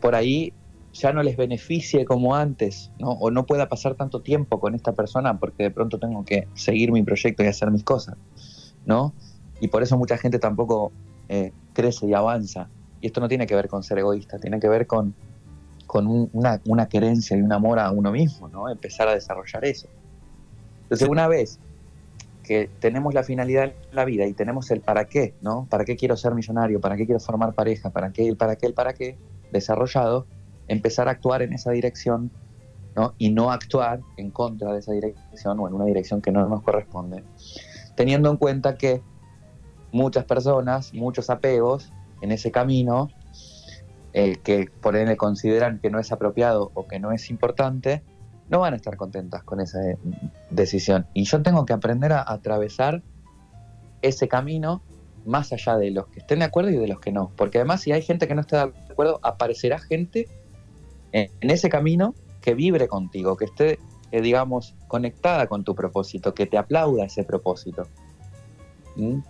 por 0.00 0.14
ahí 0.14 0.52
ya 0.94 1.12
no 1.12 1.22
les 1.22 1.36
beneficie 1.36 2.04
como 2.04 2.34
antes, 2.34 2.90
¿no? 2.98 3.10
o 3.10 3.30
no 3.30 3.44
pueda 3.46 3.68
pasar 3.68 3.94
tanto 3.94 4.22
tiempo 4.22 4.60
con 4.60 4.74
esta 4.74 4.92
persona 4.92 5.38
porque 5.38 5.64
de 5.64 5.70
pronto 5.70 5.98
tengo 5.98 6.24
que 6.24 6.48
seguir 6.54 6.92
mi 6.92 7.02
proyecto 7.02 7.42
y 7.42 7.46
hacer 7.46 7.70
mis 7.70 7.84
cosas, 7.84 8.16
¿no? 8.86 9.12
Y 9.60 9.68
por 9.68 9.82
eso 9.82 9.96
mucha 9.98 10.16
gente 10.16 10.38
tampoco 10.38 10.92
eh, 11.28 11.52
crece 11.72 12.06
y 12.06 12.14
avanza. 12.14 12.68
Y 13.00 13.06
esto 13.08 13.20
no 13.20 13.28
tiene 13.28 13.46
que 13.46 13.54
ver 13.54 13.68
con 13.68 13.82
ser 13.82 13.98
egoísta, 13.98 14.38
tiene 14.38 14.60
que 14.60 14.68
ver 14.68 14.86
con, 14.86 15.14
con 15.86 16.06
una, 16.32 16.60
una, 16.66 16.88
querencia 16.88 17.36
y 17.36 17.42
un 17.42 17.52
amor 17.52 17.78
a 17.78 17.90
uno 17.90 18.10
mismo, 18.12 18.48
¿no? 18.48 18.68
Empezar 18.68 19.08
a 19.08 19.14
desarrollar 19.14 19.64
eso. 19.64 19.88
Entonces, 20.84 21.08
una 21.08 21.28
vez 21.28 21.58
que 22.44 22.70
tenemos 22.78 23.14
la 23.14 23.22
finalidad 23.22 23.64
en 23.64 23.74
la 23.92 24.04
vida 24.04 24.26
y 24.26 24.32
tenemos 24.32 24.70
el 24.70 24.80
para 24.80 25.06
qué, 25.06 25.34
¿no? 25.40 25.66
¿Para 25.68 25.84
qué 25.84 25.96
quiero 25.96 26.16
ser 26.16 26.34
millonario? 26.34 26.80
¿Para 26.80 26.96
qué 26.96 27.06
quiero 27.06 27.20
formar 27.20 27.54
pareja? 27.54 27.90
¿Para 27.90 28.12
qué 28.12 28.28
el 28.28 28.36
para 28.36 28.56
qué 28.56 28.66
el 28.66 28.74
para 28.74 28.92
qué? 28.92 29.16
Desarrollado, 29.50 30.26
empezar 30.68 31.08
a 31.08 31.12
actuar 31.12 31.42
en 31.42 31.52
esa 31.52 31.70
dirección, 31.70 32.30
¿no? 32.96 33.14
Y 33.18 33.30
no 33.30 33.50
actuar 33.50 34.00
en 34.16 34.30
contra 34.30 34.72
de 34.72 34.80
esa 34.80 34.92
dirección 34.92 35.58
o 35.60 35.68
en 35.68 35.74
una 35.74 35.84
dirección 35.84 36.20
que 36.20 36.30
no 36.30 36.46
nos 36.48 36.62
corresponde. 36.62 37.24
Teniendo 37.96 38.30
en 38.30 38.36
cuenta 38.36 38.76
que 38.76 39.02
muchas 39.92 40.24
personas, 40.24 40.92
muchos 40.94 41.30
apegos 41.30 41.92
en 42.20 42.32
ese 42.32 42.50
camino, 42.50 43.10
eh, 44.12 44.36
que 44.42 44.70
por 44.80 44.96
ende 44.96 45.16
consideran 45.16 45.80
que 45.80 45.90
no 45.90 45.98
es 45.98 46.12
apropiado 46.12 46.70
o 46.74 46.86
que 46.86 47.00
no 47.00 47.12
es 47.12 47.30
importante, 47.30 48.02
no 48.48 48.60
van 48.60 48.74
a 48.74 48.76
estar 48.76 48.96
contentas 48.96 49.42
con 49.42 49.60
esa 49.60 49.78
decisión. 50.50 51.06
Y 51.14 51.24
yo 51.24 51.42
tengo 51.42 51.64
que 51.66 51.72
aprender 51.72 52.12
a 52.12 52.24
atravesar 52.26 53.02
ese 54.02 54.28
camino 54.28 54.82
más 55.24 55.52
allá 55.52 55.76
de 55.78 55.90
los 55.90 56.06
que 56.08 56.20
estén 56.20 56.40
de 56.40 56.44
acuerdo 56.44 56.70
y 56.70 56.76
de 56.76 56.86
los 56.86 57.00
que 57.00 57.10
no. 57.10 57.32
Porque 57.36 57.58
además 57.58 57.80
si 57.80 57.92
hay 57.92 58.02
gente 58.02 58.28
que 58.28 58.34
no 58.34 58.42
está 58.42 58.66
de 58.66 58.72
acuerdo, 58.90 59.18
aparecerá 59.22 59.78
gente 59.78 60.28
en, 61.14 61.50
ese 61.50 61.68
camino 61.68 62.14
que 62.42 62.54
vibre 62.54 62.88
contigo, 62.88 63.36
que 63.36 63.46
esté, 63.46 63.78
eh, 64.10 64.20
digamos, 64.20 64.74
conectada 64.88 65.46
con 65.46 65.64
tu 65.64 65.74
propósito, 65.74 66.34
que 66.34 66.46
te 66.46 66.58
aplauda 66.58 67.04
ese 67.04 67.24
propósito. 67.24 67.86
¿Mm? 68.96 69.20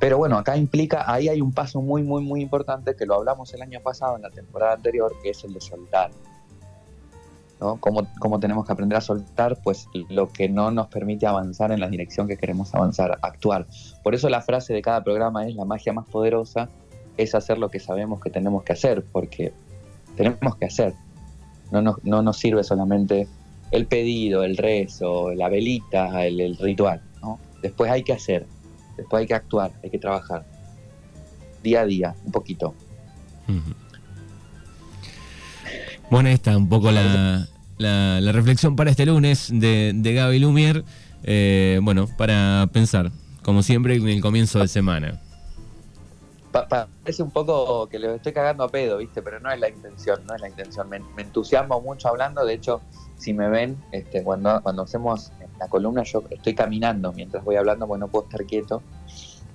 Pero 0.00 0.16
bueno, 0.16 0.38
acá 0.38 0.56
implica, 0.56 1.10
ahí 1.12 1.28
hay 1.28 1.40
un 1.40 1.52
paso 1.52 1.82
muy, 1.82 2.02
muy, 2.02 2.22
muy 2.22 2.40
importante 2.40 2.96
que 2.96 3.04
lo 3.04 3.14
hablamos 3.14 3.52
el 3.52 3.62
año 3.62 3.80
pasado, 3.80 4.16
en 4.16 4.22
la 4.22 4.30
temporada 4.30 4.74
anterior, 4.74 5.14
que 5.22 5.30
es 5.30 5.44
el 5.44 5.52
de 5.52 5.60
soltar. 5.60 6.10
¿no? 7.60 7.78
¿Cómo, 7.80 8.38
tenemos 8.40 8.64
que 8.64 8.72
aprender 8.72 8.96
a 8.96 9.00
soltar 9.00 9.58
pues 9.62 9.88
lo 10.08 10.30
que 10.32 10.48
no 10.48 10.70
nos 10.70 10.86
permite 10.86 11.26
avanzar 11.26 11.72
en 11.72 11.80
la 11.80 11.88
dirección 11.88 12.28
que 12.28 12.36
queremos 12.36 12.74
avanzar, 12.74 13.18
actuar. 13.20 13.66
Por 14.04 14.14
eso 14.14 14.28
la 14.28 14.40
frase 14.40 14.72
de 14.72 14.80
cada 14.80 15.02
programa 15.02 15.46
es 15.46 15.56
la 15.56 15.64
magia 15.64 15.92
más 15.92 16.06
poderosa 16.06 16.68
es 17.16 17.34
hacer 17.34 17.58
lo 17.58 17.68
que 17.68 17.80
sabemos 17.80 18.20
que 18.20 18.30
tenemos 18.30 18.62
que 18.62 18.72
hacer, 18.72 19.04
porque 19.04 19.52
tenemos 20.16 20.54
que 20.56 20.66
hacer. 20.66 20.94
No 21.70 21.82
nos, 21.82 22.02
no 22.04 22.22
nos 22.22 22.38
sirve 22.38 22.64
solamente 22.64 23.28
el 23.70 23.86
pedido, 23.86 24.44
el 24.44 24.56
rezo, 24.56 25.32
la 25.34 25.48
velita, 25.48 26.26
el, 26.26 26.56
ritual. 26.56 27.00
¿no? 27.20 27.38
Después 27.62 27.90
hay 27.90 28.02
que 28.02 28.12
hacer, 28.12 28.46
después 28.96 29.20
hay 29.20 29.26
que 29.26 29.34
actuar, 29.34 29.72
hay 29.82 29.90
que 29.90 29.98
trabajar. 29.98 30.46
Día 31.62 31.82
a 31.82 31.86
día, 31.86 32.14
un 32.24 32.32
poquito. 32.32 32.74
Bueno, 36.10 36.28
está 36.28 36.56
un 36.56 36.68
poco 36.68 36.90
la, 36.90 37.46
reflexión 38.32 38.76
para 38.76 38.90
este 38.90 39.06
lunes 39.06 39.48
de, 39.52 39.92
de 39.94 40.14
Gaby 40.14 40.38
Lumier. 40.38 40.84
Eh, 41.24 41.80
bueno, 41.82 42.08
para 42.16 42.68
pensar, 42.72 43.10
como 43.42 43.62
siempre, 43.62 43.96
en 43.96 44.08
el 44.08 44.20
comienzo 44.20 44.60
de 44.60 44.68
semana. 44.68 45.20
Parece 46.66 47.22
un 47.22 47.30
poco 47.30 47.88
que 47.88 47.98
lo 47.98 48.14
estoy 48.14 48.32
cagando 48.32 48.64
a 48.64 48.68
pedo, 48.68 48.98
¿viste? 48.98 49.22
Pero 49.22 49.40
no 49.40 49.50
es 49.50 49.60
la 49.60 49.68
intención, 49.68 50.24
no 50.26 50.34
es 50.34 50.40
la 50.40 50.48
intención. 50.48 50.88
Me, 50.88 51.00
entusiasmo 51.18 51.80
mucho 51.80 52.08
hablando, 52.08 52.44
de 52.44 52.54
hecho, 52.54 52.80
si 53.16 53.34
me 53.34 53.48
ven, 53.48 53.76
este, 53.92 54.22
cuando, 54.22 54.60
cuando 54.62 54.82
hacemos 54.82 55.32
la 55.58 55.68
columna, 55.68 56.02
yo 56.04 56.22
estoy 56.30 56.54
caminando 56.54 57.12
mientras 57.12 57.44
voy 57.44 57.56
hablando, 57.56 57.86
porque 57.86 58.00
no 58.00 58.08
puedo 58.08 58.24
estar 58.24 58.44
quieto. 58.44 58.82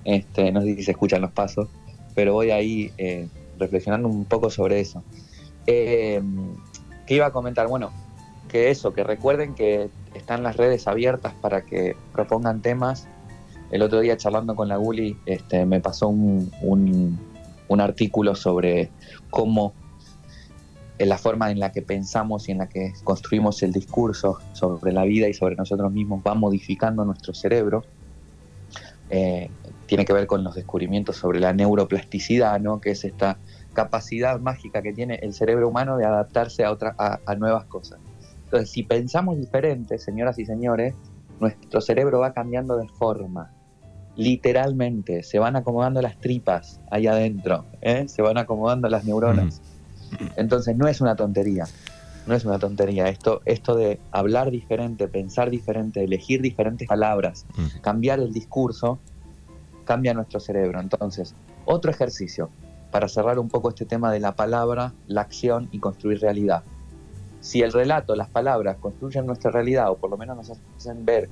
Este, 0.03 0.51
no 0.51 0.61
sé 0.61 0.75
si 0.75 0.83
se 0.83 0.91
escuchan 0.91 1.21
los 1.21 1.31
pasos, 1.31 1.67
pero 2.13 2.33
voy 2.33 2.51
ahí 2.51 2.91
eh, 2.97 3.27
reflexionando 3.57 4.07
un 4.07 4.25
poco 4.25 4.49
sobre 4.49 4.79
eso. 4.79 5.03
Eh, 5.65 6.21
¿Qué 7.05 7.15
iba 7.15 7.27
a 7.27 7.31
comentar? 7.31 7.67
Bueno, 7.67 7.91
que 8.49 8.69
eso, 8.69 8.93
que 8.93 9.03
recuerden 9.03 9.55
que 9.55 9.89
están 10.13 10.43
las 10.43 10.57
redes 10.57 10.87
abiertas 10.87 11.33
para 11.41 11.65
que 11.65 11.95
propongan 12.13 12.61
temas. 12.61 13.07
El 13.73 13.81
otro 13.81 14.01
día 14.01 14.15
charlando 14.17 14.55
con 14.55 14.67
la 14.67 14.77
Guli 14.77 15.17
este, 15.25 15.65
me 15.65 15.79
pasó 15.79 16.07
un, 16.07 17.17
artículo 17.79 18.35
sobre 18.35 18.91
cómo 19.31 19.73
en 20.99 21.09
la 21.09 21.17
forma 21.17 21.49
en 21.49 21.59
la 21.59 21.71
que 21.71 21.81
pensamos 21.81 22.47
y 22.47 22.51
en 22.51 22.59
la 22.59 22.69
que 22.69 22.93
construimos 23.03 23.63
el 23.63 23.73
discurso 23.73 24.37
sobre 24.51 24.93
la 24.93 25.05
vida 25.05 25.27
y 25.27 25.33
sobre 25.33 25.55
nosotros 25.55 25.91
mismos 25.91 26.21
va 26.25 26.35
modificando 26.35 27.03
nuestro 27.03 27.33
cerebro. 27.33 27.83
Eh, 29.09 29.49
tiene 29.87 30.05
que 30.05 30.13
ver 30.13 30.27
con 30.27 30.43
los 30.43 30.53
descubrimientos 30.53 31.15
sobre 31.15 31.39
la 31.39 31.51
neuroplasticidad, 31.51 32.59
¿no? 32.59 32.79
que 32.79 32.91
es 32.91 33.03
esta 33.03 33.39
capacidad 33.73 34.39
mágica 34.39 34.83
que 34.83 34.93
tiene 34.93 35.15
el 35.23 35.33
cerebro 35.33 35.67
humano 35.67 35.97
de 35.97 36.05
adaptarse 36.05 36.63
a, 36.63 36.77
a 37.25 37.35
nuevas 37.37 37.65
cosas. 37.65 37.99
Entonces, 38.43 38.69
si 38.69 38.83
pensamos 38.83 39.39
diferente, 39.39 39.97
señoras 39.97 40.37
y 40.37 40.45
señores, 40.45 40.93
nuestro 41.39 41.81
cerebro 41.81 42.19
va 42.19 42.33
cambiando 42.33 42.77
de 42.77 42.87
forma. 42.87 43.51
Literalmente, 44.15 45.23
se 45.23 45.39
van 45.39 45.55
acomodando 45.55 46.01
las 46.01 46.19
tripas 46.19 46.79
ahí 46.91 47.07
adentro, 47.07 47.65
¿eh? 47.81 48.05
se 48.07 48.21
van 48.21 48.37
acomodando 48.37 48.87
las 48.89 49.05
neuronas. 49.05 49.61
Entonces, 50.35 50.75
no 50.77 50.87
es 50.87 51.01
una 51.01 51.15
tontería, 51.15 51.65
no 52.27 52.35
es 52.35 52.45
una 52.45 52.59
tontería. 52.59 53.07
Esto, 53.07 53.41
esto 53.45 53.75
de 53.75 53.99
hablar 54.11 54.51
diferente, 54.51 55.07
pensar 55.07 55.49
diferente, 55.49 56.03
elegir 56.03 56.41
diferentes 56.41 56.87
palabras, 56.87 57.45
cambiar 57.81 58.19
el 58.19 58.31
discurso, 58.31 58.99
cambia 59.85 60.13
nuestro 60.13 60.39
cerebro. 60.39 60.79
Entonces, 60.79 61.33
otro 61.65 61.89
ejercicio 61.89 62.49
para 62.91 63.07
cerrar 63.07 63.39
un 63.39 63.49
poco 63.49 63.69
este 63.69 63.85
tema 63.85 64.11
de 64.11 64.19
la 64.19 64.35
palabra, 64.35 64.93
la 65.07 65.21
acción 65.21 65.67
y 65.71 65.79
construir 65.79 66.19
realidad 66.19 66.63
si 67.43 67.61
el 67.61 67.73
relato, 67.73 68.15
las 68.15 68.29
palabras 68.29 68.77
construyen 68.77 69.25
nuestra 69.25 69.51
realidad 69.51 69.91
o 69.91 69.97
por 69.97 70.09
lo 70.09 70.17
menos 70.17 70.37
nos 70.37 70.57
hacen 70.77 71.03
ver 71.03 71.29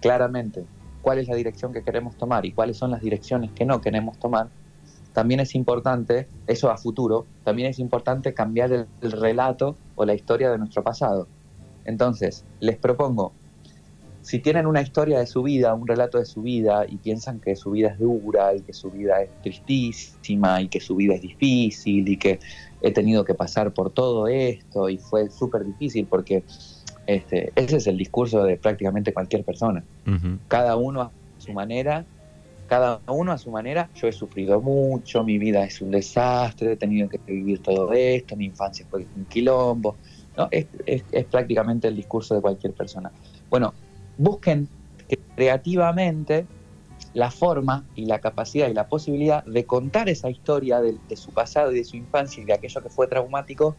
claramente 0.00 0.64
cuál 1.02 1.18
es 1.18 1.28
la 1.28 1.36
dirección 1.36 1.72
que 1.72 1.82
queremos 1.82 2.16
tomar 2.16 2.44
y 2.46 2.52
cuáles 2.52 2.76
son 2.76 2.90
las 2.90 3.00
direcciones 3.00 3.50
que 3.52 3.64
no 3.64 3.80
queremos 3.80 4.18
tomar, 4.18 4.48
también 5.12 5.40
es 5.40 5.54
importante, 5.54 6.28
eso 6.46 6.70
a 6.70 6.76
futuro, 6.76 7.26
también 7.44 7.68
es 7.68 7.78
importante 7.78 8.34
cambiar 8.34 8.72
el, 8.72 8.86
relato 9.12 9.76
o 9.96 10.04
la 10.04 10.14
historia 10.14 10.50
de 10.50 10.58
nuestro 10.58 10.84
pasado. 10.84 11.26
Entonces, 11.84 12.44
les 12.60 12.76
propongo, 12.76 13.32
si 14.22 14.38
tienen 14.38 14.66
una 14.66 14.82
historia 14.82 15.18
de 15.18 15.26
su 15.26 15.42
vida, 15.42 15.74
un 15.74 15.88
relato 15.88 16.18
de 16.18 16.24
su 16.24 16.42
vida 16.42 16.84
y 16.86 16.98
piensan 16.98 17.40
que 17.40 17.56
su 17.56 17.70
vida 17.72 17.88
es 17.88 17.98
dura 17.98 18.54
y 18.54 18.60
que 18.60 18.72
su 18.72 18.90
vida 18.90 19.22
es 19.22 19.30
tristísima 19.42 20.60
y 20.60 20.68
que 20.68 20.80
su 20.80 20.94
vida 20.94 21.14
es 21.14 21.22
difícil 21.22 22.06
y 22.06 22.16
que 22.16 22.38
he 22.82 22.92
tenido 22.92 23.24
que 23.24 23.34
pasar 23.34 23.72
por 23.72 23.90
todo 23.90 24.28
esto 24.28 24.88
y 24.88 24.98
fue 24.98 25.30
súper 25.30 25.64
difícil 25.64 26.06
porque 26.06 26.44
este, 27.08 27.52
ese 27.56 27.78
es 27.78 27.86
el 27.86 27.96
discurso 27.96 28.44
de 28.44 28.56
prácticamente 28.56 29.12
cualquier 29.12 29.42
persona. 29.42 29.82
Cada 30.46 30.76
uno 30.76 31.02
a 31.02 31.10
su 31.38 31.52
manera, 31.52 32.04
cada 32.68 33.00
uno 33.08 33.32
a 33.32 33.38
su 33.38 33.50
manera, 33.50 33.88
yo 33.94 34.08
he 34.08 34.12
sufrido 34.12 34.60
mucho, 34.60 35.24
mi 35.24 35.38
vida 35.38 35.64
es 35.64 35.80
un 35.80 35.90
desastre, 35.90 36.72
he 36.72 36.76
tenido 36.76 37.08
que 37.08 37.18
vivir 37.26 37.62
todo 37.62 37.92
esto, 37.92 38.36
mi 38.36 38.44
infancia 38.44 38.86
fue 38.90 39.06
un 39.16 39.24
quilombo. 39.24 39.96
¿no? 40.36 40.48
Es, 40.50 40.66
es 40.86 41.24
prácticamente 41.24 41.88
el 41.88 41.96
discurso 41.96 42.34
de 42.34 42.42
cualquier 42.42 42.74
persona. 42.74 43.10
Bueno, 43.50 43.72
busquen 44.18 44.68
creativamente 45.34 46.46
la 47.14 47.30
forma 47.30 47.84
y 47.94 48.04
la 48.04 48.18
capacidad 48.18 48.68
y 48.68 48.74
la 48.74 48.88
posibilidad 48.88 49.44
de 49.44 49.64
contar 49.64 50.08
esa 50.08 50.30
historia 50.30 50.80
de, 50.80 50.98
su 51.16 51.32
pasado 51.32 51.72
y 51.72 51.76
de 51.76 51.84
su 51.84 51.96
infancia 51.96 52.42
y 52.42 52.46
de 52.46 52.52
aquello 52.52 52.82
que 52.82 52.90
fue 52.90 53.06
traumático, 53.06 53.76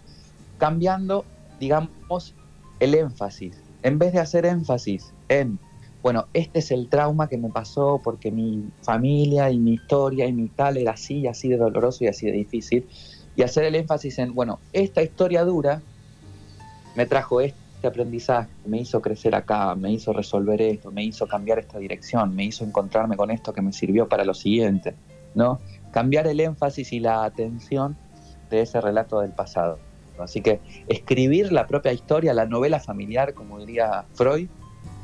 cambiando, 0.58 1.26
digamos, 1.60 2.34
el 2.80 2.96
énfasis. 2.96 3.62
En 3.84 4.00
vez 4.00 4.14
de 4.14 4.20
hacer 4.20 4.46
énfasis 4.46 5.14
en, 5.30 5.60
bueno, 6.02 6.28
este 6.34 6.60
es 6.60 6.72
el 6.72 6.90
trauma 6.90 7.28
que 7.28 7.38
me 7.38 7.50
pasó 7.50 8.02
porque 8.04 8.32
mi 8.32 8.70
familia 8.82 9.50
y 9.52 9.60
mi 9.60 9.74
historia 9.74 10.26
y 10.26 10.34
mi 10.34 10.48
tal 10.50 10.78
era 10.78 10.92
así, 10.92 11.28
así 11.28 11.50
de 11.50 11.58
doloroso 11.58 12.04
y 12.04 12.08
así 12.08 12.26
de 12.26 12.34
difícil, 12.34 12.88
y 13.36 13.44
hacer 13.44 13.64
el 13.66 13.76
énfasis 13.76 14.20
en, 14.20 14.34
bueno, 14.34 14.60
esta 14.74 15.02
historia 15.02 15.44
dura 15.44 15.82
me 16.96 17.06
trajo 17.06 17.40
este 17.42 17.88
aprendizaje 17.88 18.50
me 18.66 18.82
hizo 18.82 19.02
crecer 19.02 19.34
acá, 19.36 19.74
me 19.76 19.92
hizo 19.92 20.12
resolver 20.12 20.62
esto, 20.62 20.92
me 20.92 21.04
hizo 21.04 21.28
cambiar 21.28 21.60
esta 21.60 21.80
dirección, 21.80 22.36
me 22.36 22.44
hizo 22.44 22.66
encontrarme 22.66 23.16
con 23.16 23.32
esto 23.32 23.54
que 23.54 23.62
me 23.62 23.72
sirvió 23.72 24.10
para 24.10 24.26
lo 24.26 24.34
siguiente, 24.34 24.96
¿no? 25.34 25.60
Cambiar 25.92 26.28
el 26.28 26.42
énfasis 26.42 26.92
y 26.92 27.00
la 27.00 27.24
atención 27.24 27.96
de 28.50 28.62
ese 28.62 28.82
relato 28.82 29.22
del 29.22 29.32
pasado. 29.32 29.80
Así 30.24 30.42
que 30.42 30.60
escribir 30.88 31.52
la 31.52 31.68
propia 31.68 31.94
historia, 31.94 32.34
la 32.34 32.46
novela 32.46 32.80
familiar, 32.80 33.34
como 33.34 33.60
diría 33.60 34.06
Freud, 34.14 34.48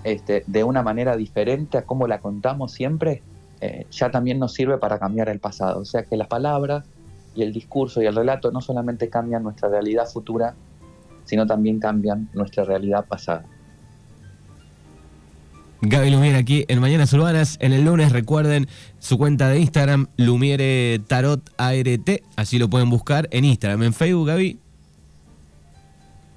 este, 0.04 0.44
de 0.48 0.64
una 0.64 0.84
manera 0.84 1.16
diferente 1.16 1.78
a 1.78 1.84
cómo 1.84 2.08
la 2.08 2.20
contamos 2.20 2.72
siempre, 2.72 3.24
eh, 3.62 3.88
ya 3.92 4.12
también 4.12 4.40
nos 4.40 4.54
sirve 4.54 4.78
para 4.78 5.00
cambiar 5.00 5.30
el 5.30 5.40
pasado. 5.40 5.80
O 5.82 5.86
sea 5.86 6.04
que 6.04 6.18
las 6.18 6.28
palabras 6.28 6.86
y 7.36 7.42
el 7.42 7.52
discurso 7.52 8.02
y 8.02 8.06
el 8.06 8.16
relato 8.16 8.52
no 8.52 8.62
solamente 8.62 9.10
cambian 9.10 9.44
nuestra 9.44 9.70
realidad 9.70 10.08
futura, 10.08 10.56
sino 11.26 11.46
también 11.48 11.80
cambian 11.80 12.30
nuestra 12.34 12.64
realidad 12.64 13.06
pasada. 13.06 13.46
Gaby 15.82 16.10
Lumiere 16.10 16.38
aquí 16.38 16.66
en 16.68 16.80
Mañanas 16.80 17.14
Urbanas. 17.14 17.58
En 17.60 17.74
el 17.74 17.84
lunes 17.84 18.12
recuerden 18.12 18.68
su 19.00 19.18
cuenta 19.18 19.50
de 19.50 19.60
Instagram, 19.60 20.08
Lumiere 20.18 21.00
Tarot 21.08 21.42
ART. 21.58 22.24
Así 22.36 22.58
lo 22.58 22.70
pueden 22.70 22.90
buscar 22.90 23.28
en 23.32 23.46
Instagram. 23.46 23.84
En 23.84 23.94
Facebook, 23.94 24.28
Gaby. 24.28 24.60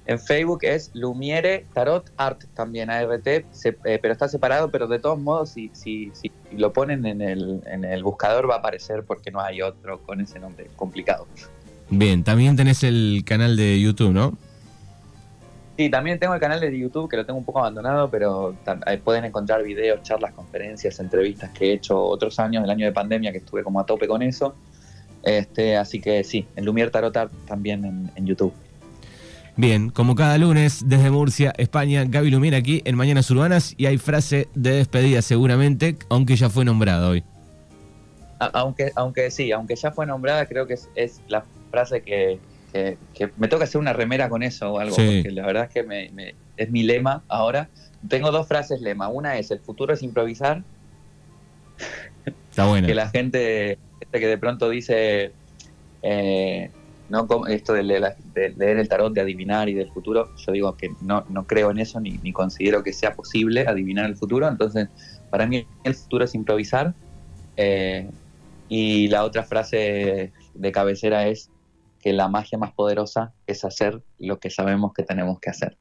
En 0.09 0.17
Facebook 0.17 0.61
es 0.63 0.89
Lumiere 0.95 1.67
Tarot 1.71 2.11
Art 2.17 2.45
también, 2.55 2.89
ART, 2.89 3.27
eh, 3.27 3.43
pero 3.83 4.11
está 4.11 4.27
separado, 4.27 4.71
pero 4.71 4.87
de 4.87 4.97
todos 4.97 5.19
modos, 5.19 5.51
si, 5.51 5.69
si, 5.73 6.11
si 6.13 6.31
lo 6.57 6.73
ponen 6.73 7.05
en 7.05 7.21
el, 7.21 7.61
en 7.67 7.85
el 7.85 8.01
buscador 8.01 8.49
va 8.49 8.55
a 8.55 8.57
aparecer 8.57 9.03
porque 9.03 9.29
no 9.29 9.39
hay 9.39 9.61
otro 9.61 10.01
con 10.01 10.19
ese 10.19 10.39
nombre 10.39 10.67
complicado. 10.75 11.27
Bien, 11.91 12.23
también 12.23 12.55
tenés 12.55 12.81
el 12.81 13.21
canal 13.23 13.55
de 13.55 13.79
YouTube, 13.79 14.11
¿no? 14.11 14.35
Sí, 15.77 15.91
también 15.91 16.17
tengo 16.17 16.33
el 16.33 16.39
canal 16.39 16.59
de 16.59 16.75
YouTube 16.75 17.07
que 17.07 17.15
lo 17.15 17.23
tengo 17.23 17.37
un 17.37 17.45
poco 17.45 17.59
abandonado, 17.59 18.09
pero 18.09 18.55
pueden 19.03 19.25
encontrar 19.25 19.61
videos, 19.61 20.01
charlas, 20.01 20.33
conferencias, 20.33 20.99
entrevistas 20.99 21.51
que 21.51 21.65
he 21.65 21.73
hecho 21.73 22.01
otros 22.01 22.39
años, 22.39 22.63
el 22.63 22.69
año 22.71 22.87
de 22.87 22.91
pandemia 22.91 23.31
que 23.31 23.37
estuve 23.37 23.63
como 23.63 23.79
a 23.79 23.85
tope 23.85 24.07
con 24.07 24.23
eso. 24.23 24.55
Este, 25.21 25.77
así 25.77 26.01
que 26.01 26.23
sí, 26.23 26.47
en 26.55 26.65
Lumier 26.65 26.89
Tarot 26.89 27.15
también 27.45 28.11
en, 28.15 28.25
YouTube. 28.25 28.53
Bien, 29.59 29.89
como 29.89 30.15
cada 30.15 30.37
lunes 30.37 30.87
desde 30.87 31.11
Murcia, 31.11 31.53
España, 31.57 32.05
Gaby 32.07 32.31
Lumier 32.31 32.55
aquí 32.55 32.81
en 32.85 32.95
Mañanas 32.95 33.29
Urbanas 33.29 33.73
y 33.75 33.87
hay 33.87 33.97
frase 33.97 34.47
de 34.55 34.71
despedida 34.71 35.21
seguramente, 35.21 35.97
aunque 36.07 36.37
ya 36.37 36.49
fue 36.49 36.63
nombrada 36.63 37.09
hoy. 37.09 37.25
aunque, 38.39 38.93
aunque 38.95 39.29
sí, 39.31 39.51
aunque 39.51 39.75
ya 39.75 39.91
fue 39.91 40.05
nombrada, 40.05 40.45
creo 40.45 40.65
que 40.65 40.75
es 40.95 41.21
la 41.27 41.43
frase 41.71 42.03
que, 42.03 42.39
que, 42.71 43.31
me 43.35 43.49
toca 43.49 43.65
hacer 43.65 43.81
una 43.81 43.91
remera 43.91 44.29
con 44.29 44.43
eso 44.43 44.71
o 44.71 44.79
algo, 44.79 44.95
porque 44.95 45.29
la 45.29 45.45
verdad 45.45 45.65
es 45.65 45.71
que 45.71 45.83
me, 45.83 46.35
es 46.55 46.71
mi 46.71 46.83
lema 46.83 47.23
ahora. 47.27 47.67
Tengo 48.07 48.31
dos 48.31 48.47
frases 48.47 48.79
lema. 48.79 49.09
Una 49.09 49.39
es, 49.39 49.51
el 49.51 49.59
futuro 49.59 49.93
es 49.93 50.01
improvisar. 50.01 50.63
Está 52.49 52.65
bueno. 52.65 52.87
que 52.87 52.95
la 52.95 53.09
gente, 53.09 53.77
que 54.09 54.25
de 54.25 54.37
pronto 54.37 54.69
dice, 54.69 55.33
eh, 56.01 56.71
no 57.09 57.27
esto 57.47 57.73
de 57.73 57.83
leer, 57.83 58.15
el 58.35 58.87
tarot, 58.87 59.13
de 59.13 59.21
adivinar 59.21 59.69
y 59.69 59.73
del 59.73 59.91
futuro, 59.91 60.29
yo 60.37 60.51
digo 60.51 60.75
que 60.75 60.91
no, 61.01 61.25
no 61.29 61.45
creo 61.45 61.71
en 61.71 61.79
eso 61.79 61.99
ni, 61.99 62.11
ni 62.23 62.31
considero 62.31 62.83
que 62.83 62.93
sea 62.93 63.15
posible 63.15 63.65
adivinar 63.67 64.05
el 64.05 64.15
futuro. 64.15 64.47
Entonces, 64.47 64.89
para 65.29 65.45
mí 65.47 65.65
el 65.83 65.95
futuro 65.95 66.25
es 66.25 66.35
improvisar. 66.35 66.93
Eh, 67.57 68.09
y 68.69 69.07
la 69.07 69.23
otra 69.23 69.43
frase 69.43 70.31
de 70.53 70.71
cabecera 70.71 71.27
es 71.27 71.49
que 71.99 72.13
la 72.13 72.27
magia 72.27 72.57
más 72.57 72.71
poderosa 72.73 73.33
es 73.47 73.65
hacer 73.65 74.01
lo 74.19 74.39
que 74.39 74.49
sabemos 74.49 74.93
que 74.93 75.03
tenemos 75.03 75.39
que 75.39 75.49
hacer. 75.49 75.77